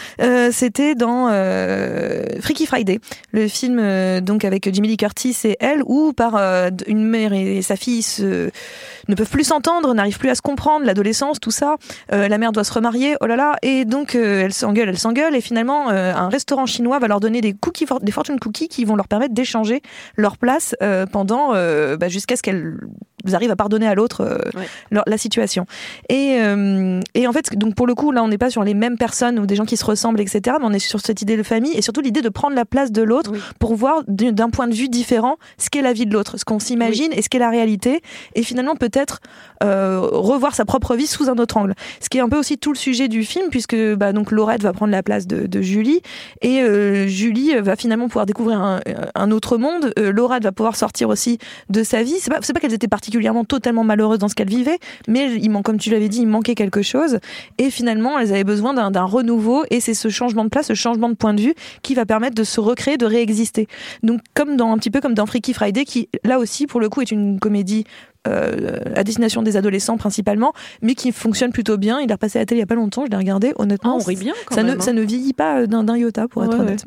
C'était 0.50 0.94
dans 0.94 1.28
Freaky 2.40 2.66
Friday, 2.66 3.00
le 3.32 3.48
film 3.48 4.20
donc 4.20 4.44
avec 4.44 4.72
Jimmy 4.72 4.88
Lee 4.88 4.96
Curtis 4.96 5.36
et 5.44 5.56
elle, 5.60 5.82
où 5.84 6.12
par 6.12 6.36
une 6.86 7.04
mère 7.04 7.32
et 7.32 7.62
sa 7.62 7.76
fille 7.76 8.02
se, 8.02 8.50
ne 9.08 9.14
peuvent 9.14 9.30
plus 9.30 9.44
s'entendre, 9.44 9.94
n'arrivent 9.94 10.18
plus 10.18 10.30
à 10.30 10.34
se 10.34 10.42
comprendre, 10.42 10.84
l'adolescence, 10.84 11.40
tout 11.40 11.50
ça. 11.50 11.76
La 12.10 12.38
mère 12.38 12.52
doit 12.52 12.64
se 12.64 12.72
remarier, 12.72 13.16
oh 13.20 13.26
là 13.26 13.36
là, 13.36 13.56
et 13.62 13.84
donc 13.84 14.14
elle 14.14 14.52
s'engueule, 14.52 14.88
elle 14.88 14.98
s'engueule, 14.98 15.34
et 15.34 15.40
finalement 15.40 15.88
un 15.90 16.28
restaurant 16.28 16.66
chinois 16.66 16.98
va 16.98 17.08
leur 17.08 17.20
donner 17.20 17.40
des 17.40 17.54
cookies, 17.54 17.86
des 18.02 18.12
fortune 18.12 18.38
cookies 18.38 18.68
qui 18.68 18.84
vont 18.84 18.96
leur 18.96 19.08
permettre 19.08 19.34
d'échanger 19.34 19.82
leur 20.16 20.36
place 20.36 20.74
pendant 21.12 21.52
bah, 21.52 22.08
jusqu'à 22.08 22.36
ce 22.36 22.42
qu'elles 22.42 22.78
arrivent 23.32 23.52
à 23.52 23.56
pardonner 23.56 23.86
à 23.86 23.94
l'autre 23.94 24.38
Ouais. 24.54 24.66
la 25.06 25.18
situation. 25.18 25.66
Et, 26.08 26.38
euh, 26.40 27.00
et 27.14 27.26
en 27.26 27.32
fait, 27.32 27.56
donc 27.56 27.74
pour 27.74 27.86
le 27.86 27.94
coup, 27.94 28.12
là, 28.12 28.22
on 28.22 28.28
n'est 28.28 28.38
pas 28.38 28.50
sur 28.50 28.64
les 28.64 28.74
mêmes 28.74 28.96
personnes 28.96 29.38
ou 29.38 29.46
des 29.46 29.56
gens 29.56 29.64
qui 29.64 29.76
se 29.76 29.84
ressemblent, 29.84 30.20
etc. 30.20 30.56
Mais 30.60 30.66
on 30.66 30.72
est 30.72 30.78
sur 30.78 31.00
cette 31.00 31.22
idée 31.22 31.36
de 31.36 31.42
famille 31.42 31.72
et 31.76 31.82
surtout 31.82 32.00
l'idée 32.00 32.22
de 32.22 32.28
prendre 32.28 32.54
la 32.54 32.64
place 32.64 32.92
de 32.92 33.02
l'autre 33.02 33.30
Oui. 33.32 33.40
pour 33.58 33.74
voir 33.74 34.02
d'un 34.06 34.50
point 34.50 34.68
de 34.68 34.74
vue 34.74 34.88
différent 34.88 35.36
ce 35.58 35.70
qu'est 35.70 35.82
la 35.82 35.92
vie 35.92 36.06
de 36.06 36.12
l'autre, 36.12 36.36
ce 36.38 36.44
qu'on 36.44 36.58
s'imagine 36.58 37.12
et 37.12 37.22
ce 37.22 37.28
qu'est 37.28 37.38
la 37.38 37.50
réalité. 37.50 38.00
Et 38.34 38.42
finalement, 38.42 38.76
peut-être 38.76 39.20
euh, 39.62 40.00
revoir 40.00 40.54
sa 40.54 40.64
propre 40.64 40.94
vie 40.94 41.06
sous 41.06 41.28
un 41.28 41.36
autre 41.38 41.56
angle. 41.56 41.74
Ce 42.00 42.08
qui 42.08 42.18
est 42.18 42.20
un 42.20 42.28
peu 42.28 42.38
aussi 42.38 42.58
tout 42.58 42.72
le 42.72 42.78
sujet 42.78 43.08
du 43.08 43.24
film, 43.24 43.46
puisque 43.50 43.76
bah, 43.94 44.12
donc 44.12 44.30
Laurette 44.30 44.62
va 44.62 44.72
prendre 44.72 44.92
la 44.92 45.02
place 45.02 45.26
de, 45.26 45.46
de 45.46 45.62
Julie 45.62 46.00
et 46.42 46.60
euh, 46.60 47.06
Julie 47.06 47.54
va 47.56 47.76
finalement 47.76 48.06
pouvoir 48.06 48.26
découvrir 48.26 48.60
un, 48.60 48.80
un 49.14 49.30
autre 49.30 49.58
monde. 49.58 49.92
Laurette 49.96 50.44
va 50.44 50.52
pouvoir 50.52 50.76
sortir 50.76 51.08
aussi 51.08 51.38
de 51.68 51.82
sa 51.82 52.02
vie. 52.02 52.14
C'est 52.20 52.30
pas, 52.30 52.40
pas 52.40 52.60
qu'elles 52.60 52.74
étaient 52.74 52.88
particulièrement 52.88 53.44
totalement 53.44 53.84
malheureuses 53.84 54.18
dans 54.18 54.28
ce 54.28 54.34
qu'elles 54.34 54.48
vivaient, 54.48 54.78
mais 55.06 55.32
il 55.34 55.50
manque, 55.50 55.67
comme 55.68 55.76
tu 55.76 55.90
l'avais 55.90 56.08
dit, 56.08 56.20
il 56.22 56.26
manquait 56.26 56.54
quelque 56.54 56.80
chose. 56.80 57.18
Et 57.58 57.68
finalement, 57.68 58.18
elles 58.18 58.32
avaient 58.32 58.42
besoin 58.42 58.72
d'un 58.90 59.04
renouveau. 59.04 59.64
Et 59.70 59.80
c'est 59.80 59.92
ce 59.92 60.08
changement 60.08 60.44
de 60.44 60.48
place, 60.48 60.68
ce 60.68 60.72
changement 60.72 61.10
de 61.10 61.14
point 61.14 61.34
de 61.34 61.42
vue 61.42 61.54
qui 61.82 61.94
va 61.94 62.06
permettre 62.06 62.34
de 62.34 62.42
se 62.42 62.58
recréer, 62.58 62.96
de 62.96 63.04
réexister. 63.04 63.68
Donc, 64.02 64.22
comme 64.32 64.56
dans 64.56 64.72
un 64.72 64.78
petit 64.78 64.88
peu 64.90 65.02
comme 65.02 65.12
dans 65.12 65.26
Freaky 65.26 65.52
Friday, 65.52 65.84
qui 65.84 66.08
là 66.24 66.38
aussi, 66.38 66.66
pour 66.66 66.80
le 66.80 66.88
coup, 66.88 67.02
est 67.02 67.10
une 67.10 67.38
comédie 67.38 67.84
euh, 68.26 68.78
à 68.96 69.04
destination 69.04 69.42
des 69.42 69.58
adolescents 69.58 69.98
principalement, 69.98 70.54
mais 70.80 70.94
qui 70.94 71.12
fonctionne 71.12 71.52
plutôt 71.52 71.76
bien. 71.76 72.00
Il 72.00 72.08
est 72.08 72.14
repassé 72.14 72.38
à 72.38 72.42
la 72.42 72.46
télé 72.46 72.60
il 72.60 72.62
y 72.62 72.64
a 72.64 72.66
pas 72.66 72.74
longtemps, 72.74 73.04
je 73.04 73.10
l'ai 73.10 73.16
regardé. 73.18 73.50
Ah, 73.50 73.60
Honnêtement, 73.60 73.96
on 73.96 74.02
rit 74.02 74.16
bien 74.16 74.32
quand 74.46 74.54
ça 74.54 74.62
même. 74.62 74.76
ne, 74.76 74.80
hein. 74.80 74.82
ça 74.82 74.94
ne 74.94 75.02
vieillit 75.02 75.34
pas 75.34 75.66
d'un 75.66 75.84
d'un 75.84 75.98
iota, 75.98 76.28
pour 76.28 76.44
être 76.44 76.54
Ouais, 76.54 76.60
honnête. 76.60 76.86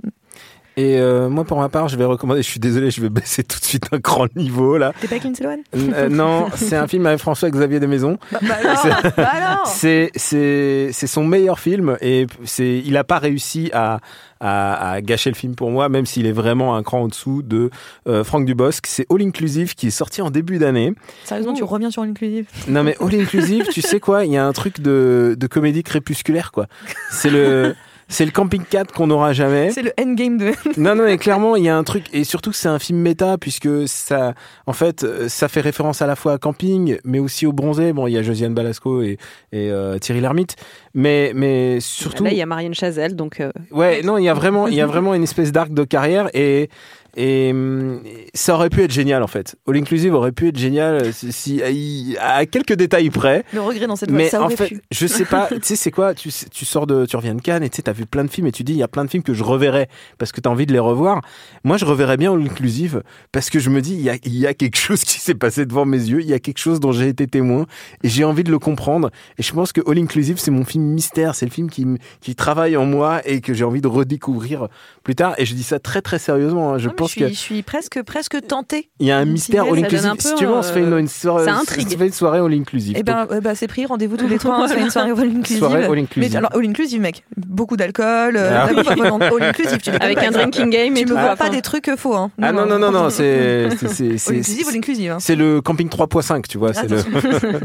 Et 0.81 0.99
euh, 0.99 1.29
moi, 1.29 1.43
pour 1.43 1.59
ma 1.59 1.69
part, 1.69 1.89
je 1.89 1.95
vais 1.95 2.05
recommander. 2.05 2.41
Je 2.41 2.49
suis 2.49 2.59
désolé, 2.59 2.89
je 2.89 3.01
vais 3.01 3.09
baisser 3.09 3.43
tout 3.43 3.59
de 3.59 3.63
suite 3.63 3.85
un 3.91 3.99
grand 3.99 4.35
niveau 4.35 4.77
là. 4.79 4.93
T'es 4.99 5.07
pas 5.07 5.17
Lindsay 5.23 5.45
Euh, 5.75 6.09
non, 6.09 6.47
c'est 6.55 6.75
un 6.75 6.87
film 6.87 7.05
avec 7.05 7.19
François-Xavier 7.19 7.79
Desmaisons. 7.79 8.17
bah, 8.31 8.39
bah 8.41 8.55
alors, 8.63 9.03
bah 9.15 9.29
alors 9.31 9.67
C'est 9.67 10.09
c'est 10.15 10.89
c'est 10.91 11.05
son 11.07 11.23
meilleur 11.23 11.59
film 11.59 11.97
et 12.01 12.25
c'est 12.45 12.81
il 12.83 12.97
a 12.97 13.03
pas 13.03 13.19
réussi 13.19 13.69
à, 13.73 13.99
à 14.39 14.91
à 14.93 15.01
gâcher 15.01 15.29
le 15.29 15.35
film 15.35 15.53
pour 15.53 15.69
moi, 15.69 15.87
même 15.87 16.07
s'il 16.07 16.25
est 16.25 16.31
vraiment 16.31 16.75
un 16.75 16.81
cran 16.81 17.01
en 17.03 17.07
dessous 17.07 17.43
de 17.43 17.69
euh, 18.07 18.23
Franck 18.23 18.45
Dubosc. 18.45 18.87
C'est 18.87 19.05
All 19.11 19.21
Inclusive 19.21 19.75
qui 19.75 19.87
est 19.87 19.91
sorti 19.91 20.23
en 20.23 20.31
début 20.31 20.57
d'année. 20.57 20.93
Sérieusement, 21.25 21.53
tu 21.53 21.63
reviens 21.63 21.91
sur 21.91 22.03
l'inclusive 22.03 22.47
Non 22.67 22.83
mais 22.83 22.95
All 22.99 23.13
Inclusive, 23.13 23.67
tu 23.71 23.81
sais 23.81 23.99
quoi? 23.99 24.25
Il 24.25 24.31
y 24.31 24.37
a 24.37 24.45
un 24.47 24.53
truc 24.53 24.79
de 24.81 25.35
de 25.37 25.47
comédie 25.47 25.83
crépusculaire 25.83 26.51
quoi. 26.51 26.65
C'est 27.11 27.29
le 27.29 27.75
c'est 28.11 28.25
le 28.25 28.31
camping 28.31 28.61
4 28.69 28.93
qu'on 28.93 29.07
n'aura 29.07 29.33
jamais. 29.33 29.71
C'est 29.71 29.81
le 29.81 29.93
endgame 29.99 30.37
de. 30.37 30.51
Non, 30.77 30.95
non, 30.95 31.05
mais 31.05 31.17
clairement, 31.17 31.55
il 31.55 31.63
y 31.63 31.69
a 31.69 31.77
un 31.77 31.83
truc, 31.83 32.05
et 32.13 32.23
surtout 32.23 32.51
que 32.51 32.55
c'est 32.55 32.67
un 32.67 32.79
film 32.79 32.99
méta, 32.99 33.37
puisque 33.37 33.87
ça, 33.87 34.33
en 34.67 34.73
fait, 34.73 35.05
ça 35.27 35.47
fait 35.47 35.61
référence 35.61 36.01
à 36.01 36.07
la 36.07 36.15
fois 36.15 36.33
à 36.33 36.37
Camping, 36.37 36.97
mais 37.03 37.19
aussi 37.19 37.45
au 37.45 37.53
Bronzé. 37.53 37.93
Bon, 37.93 38.07
il 38.07 38.11
y 38.11 38.17
a 38.17 38.21
Josiane 38.21 38.53
Balasco 38.53 39.01
et, 39.01 39.17
et 39.51 39.71
euh, 39.71 39.97
Thierry 39.97 40.21
Lhermitte, 40.21 40.55
mais, 40.93 41.31
mais 41.33 41.79
surtout, 41.79 42.23
Là, 42.23 42.31
il 42.31 42.37
y 42.37 42.41
a 42.41 42.45
Marianne 42.45 42.73
Chazelle, 42.73 43.15
donc 43.15 43.39
euh, 43.39 43.51
ouais, 43.71 44.01
non, 44.03 44.17
il 44.17 44.25
y 44.25 44.29
a 44.29 44.33
vraiment, 44.33 44.67
il 44.67 44.75
y 44.75 44.81
a 44.81 44.85
vraiment 44.85 45.13
une 45.13 45.23
espèce 45.23 45.51
d'arc 45.51 45.73
de 45.73 45.83
carrière, 45.83 46.29
et 46.33 46.69
et 47.17 47.51
hum, 47.51 48.01
ça 48.33 48.53
aurait 48.55 48.69
pu 48.69 48.81
être 48.83 48.91
génial 48.91 49.23
en 49.23 49.27
fait. 49.27 49.55
All 49.67 49.75
Inclusive 49.75 50.13
aurait 50.13 50.31
pu 50.31 50.47
être 50.47 50.57
génial 50.57 51.11
si, 51.13 51.31
si- 51.33 52.15
à, 52.19 52.45
quelques 52.45 52.73
détails 52.73 53.09
près. 53.09 53.43
Le 53.53 53.61
regret 53.61 53.87
dans 53.87 53.95
cette 53.95 54.09
voie, 54.09 54.17
Mais 54.17 54.29
ça 54.29 54.41
en 54.41 54.49
fait, 54.49 54.67
pu. 54.69 54.81
je 54.91 55.05
sais 55.07 55.25
pas, 55.25 55.47
tu 55.51 55.59
sais, 55.63 55.75
c'est 55.75 55.91
quoi 55.91 56.13
tu, 56.13 56.29
tu 56.51 56.65
sors 56.65 56.87
de, 56.87 57.05
tu 57.05 57.15
reviens 57.17 57.35
de 57.35 57.41
Cannes 57.41 57.63
et 57.63 57.69
tu 57.69 57.75
sais, 57.77 57.81
t'as 57.81 57.91
vu 57.91 58.05
plein 58.05 58.23
de 58.23 58.29
films 58.29 58.47
et 58.47 58.51
tu 58.51 58.63
dis, 58.63 58.71
il 58.73 58.77
y 58.77 58.83
a 58.83 58.87
plein 58.87 59.03
de 59.05 59.09
films 59.09 59.23
que 59.23 59.33
je 59.33 59.43
reverrai 59.43 59.87
parce 60.17 60.31
que 60.31 60.39
t'as 60.39 60.49
envie 60.49 60.65
de 60.65 60.71
les 60.73 60.79
revoir. 60.79 61.21
Moi, 61.63 61.77
je 61.77 61.85
reverrais 61.85 62.17
bien 62.17 62.33
All 62.33 62.41
Inclusive 62.41 63.03
parce 63.31 63.49
que 63.49 63.59
je 63.59 63.69
me 63.69 63.81
dis, 63.81 63.93
il 63.95 64.01
y 64.01 64.09
a, 64.09 64.15
y 64.25 64.47
a 64.47 64.53
quelque 64.53 64.77
chose 64.77 65.03
qui 65.03 65.19
s'est 65.19 65.35
passé 65.35 65.65
devant 65.65 65.85
mes 65.85 65.97
yeux, 65.97 66.21
il 66.21 66.27
y 66.27 66.33
a 66.33 66.39
quelque 66.39 66.59
chose 66.59 66.79
dont 66.79 66.91
j'ai 66.93 67.09
été 67.09 67.27
témoin 67.27 67.65
et 68.03 68.09
j'ai 68.09 68.23
envie 68.23 68.43
de 68.43 68.51
le 68.51 68.59
comprendre. 68.59 69.11
Et 69.37 69.43
je 69.43 69.51
pense 69.53 69.71
que 69.73 69.81
All 69.89 69.97
Inclusive, 69.99 70.39
c'est 70.39 70.51
mon 70.51 70.63
film 70.63 70.85
mystère, 70.85 71.35
c'est 71.35 71.45
le 71.45 71.51
film 71.51 71.69
qui, 71.69 71.85
qui 72.21 72.35
travaille 72.35 72.77
en 72.77 72.85
moi 72.85 73.21
et 73.27 73.41
que 73.41 73.53
j'ai 73.53 73.63
envie 73.65 73.81
de 73.81 73.87
redécouvrir 73.87 74.67
plus 75.03 75.15
tard. 75.15 75.33
Et 75.37 75.45
je 75.45 75.53
dis 75.53 75.63
ça 75.63 75.79
très, 75.79 76.01
très 76.01 76.17
sérieusement. 76.19 76.73
hein. 76.73 76.77
Je 76.77 76.85
Non, 76.87 76.91
mais 76.93 76.95
pense 76.95 77.09
je 77.09 77.11
suis, 77.13 77.21
que 77.21 77.27
je 77.29 77.33
suis 77.33 77.61
presque, 77.63 78.01
presque 78.21 78.45
tentée. 78.45 78.89
il 78.99 79.07
y 79.07 79.11
a 79.11 79.17
un 79.17 79.25
mystère 79.25 79.63
All 79.63 79.79
Inclusive. 79.79 80.13
si 80.19 80.35
tu 80.35 80.45
veux, 80.45 80.53
on 80.53 80.61
se 80.61 80.71
fait 80.71 80.81
une, 80.81 80.93
une 80.95 81.07
soirée, 81.07 81.45
ça 81.45 81.55
intrigue. 81.55 81.87
on 81.87 81.91
se 81.91 81.97
fait 81.97 82.05
une 82.05 82.13
soirée 82.13 82.39
All 82.39 82.53
Inclusive. 82.53 82.93
Eh 82.95 83.01
ben, 83.03 83.27
euh, 83.31 83.41
bah, 83.41 83.55
c'est 83.55 83.67
pris, 83.67 83.85
rendez-vous 83.87 84.15
tous 84.15 84.27
les 84.29 84.37
trois, 84.37 84.59
on 84.59 84.67
se 84.67 84.73
fait 84.73 84.81
une 84.81 84.91
soirée 84.91 85.09
all 85.09 85.27
inclusive. 85.27 85.57
Soirée 85.57 85.85
all 85.85 85.97
inclusive. 85.97 86.31
Mais 86.31 86.37
alors, 86.37 86.51
all 86.55 86.65
inclusive, 86.65 87.01
mec. 87.01 87.23
Beaucoup 87.35 87.77
d'alcool, 87.77 88.37
euh, 88.37 88.51
Ah 88.53 88.65
all 88.65 89.43
inclusive. 89.43 89.79
Tu 89.79 89.89
avec 89.89 90.19
pas 90.19 90.27
un 90.27 90.31
drinking 90.31 90.69
game 90.69 90.95
et 90.97 91.03
Tu 91.03 91.11
me 91.11 91.17
enfin. 91.17 91.35
pas 91.35 91.49
des 91.49 91.63
trucs 91.63 91.87
euh, 91.87 91.97
faux, 91.97 92.13
hein. 92.15 92.29
Ah 92.41 92.51
non, 92.51 92.67
non, 92.67 92.77
non, 92.77 92.91
non, 92.91 93.09
c'est, 93.09 93.65
All 93.65 93.71
inclusive, 93.73 94.67
all 94.67 94.75
inclusive. 94.75 95.11
hein. 95.11 95.17
C'est 95.19 95.35
le 95.35 95.61
camping 95.61 95.89
3.5, 95.89 96.43
tu 96.47 96.59
vois. 96.59 96.73
C'est 96.73 96.89
le... 96.89 96.97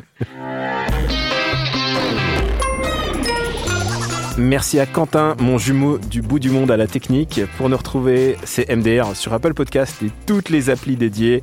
Merci 4.38 4.78
à 4.78 4.84
Quentin, 4.84 5.34
mon 5.40 5.56
jumeau 5.56 5.96
du 5.96 6.20
bout 6.20 6.38
du 6.38 6.50
monde 6.50 6.70
à 6.70 6.76
la 6.76 6.86
technique. 6.86 7.40
Pour 7.56 7.70
nous 7.70 7.76
retrouver, 7.76 8.36
c'est 8.44 8.68
MDR 8.68 9.16
sur 9.16 9.32
Apple 9.32 9.54
Podcast 9.54 10.02
et 10.02 10.10
toutes 10.26 10.50
les 10.50 10.68
applis 10.68 10.96
dédiées 10.96 11.42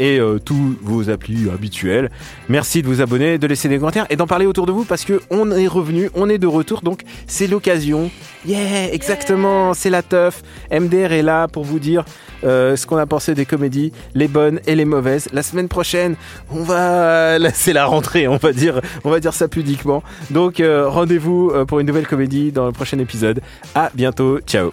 et 0.00 0.18
euh, 0.18 0.40
tous 0.44 0.76
vos 0.82 1.10
applis 1.10 1.48
habituels. 1.48 2.10
Merci 2.48 2.82
de 2.82 2.88
vous 2.88 3.00
abonner, 3.00 3.38
de 3.38 3.46
laisser 3.46 3.68
des 3.68 3.78
commentaires 3.78 4.06
et 4.10 4.16
d'en 4.16 4.26
parler 4.26 4.46
autour 4.46 4.66
de 4.66 4.72
vous 4.72 4.84
parce 4.84 5.04
que 5.04 5.20
on 5.30 5.52
est 5.52 5.68
revenu, 5.68 6.10
on 6.14 6.28
est 6.28 6.38
de 6.38 6.48
retour, 6.48 6.80
donc 6.80 7.02
c'est 7.28 7.46
l'occasion. 7.46 8.10
Yeah, 8.46 8.92
exactement, 8.92 9.74
c'est 9.74 9.90
la 9.90 10.02
teuf. 10.02 10.42
MDR 10.72 11.12
est 11.12 11.22
là 11.22 11.46
pour 11.46 11.64
vous 11.64 11.78
dire 11.78 12.04
euh, 12.44 12.74
ce 12.76 12.86
qu'on 12.86 12.96
a 12.96 13.06
pensé 13.06 13.34
des 13.34 13.44
comédies, 13.44 13.92
les 14.14 14.28
bonnes 14.28 14.60
et 14.66 14.74
les 14.74 14.86
mauvaises. 14.86 15.28
La 15.32 15.42
semaine 15.42 15.68
prochaine, 15.68 16.16
on 16.50 16.62
va, 16.62 17.36
c'est 17.54 17.74
la 17.74 17.84
rentrée, 17.84 18.26
on 18.28 18.38
va 18.38 18.52
dire, 18.52 18.80
on 19.04 19.10
va 19.10 19.20
dire 19.20 19.34
ça 19.34 19.48
pudiquement. 19.48 20.02
Donc 20.30 20.60
euh, 20.60 20.88
rendez-vous 20.88 21.50
euh, 21.54 21.64
pour 21.66 21.80
une 21.80 21.86
nouvelle 21.86 22.06
comédie 22.06 22.52
dans 22.52 22.66
le 22.66 22.72
prochain 22.72 22.98
épisode. 22.98 23.40
À 23.74 23.90
bientôt, 23.94 24.40
ciao. 24.40 24.72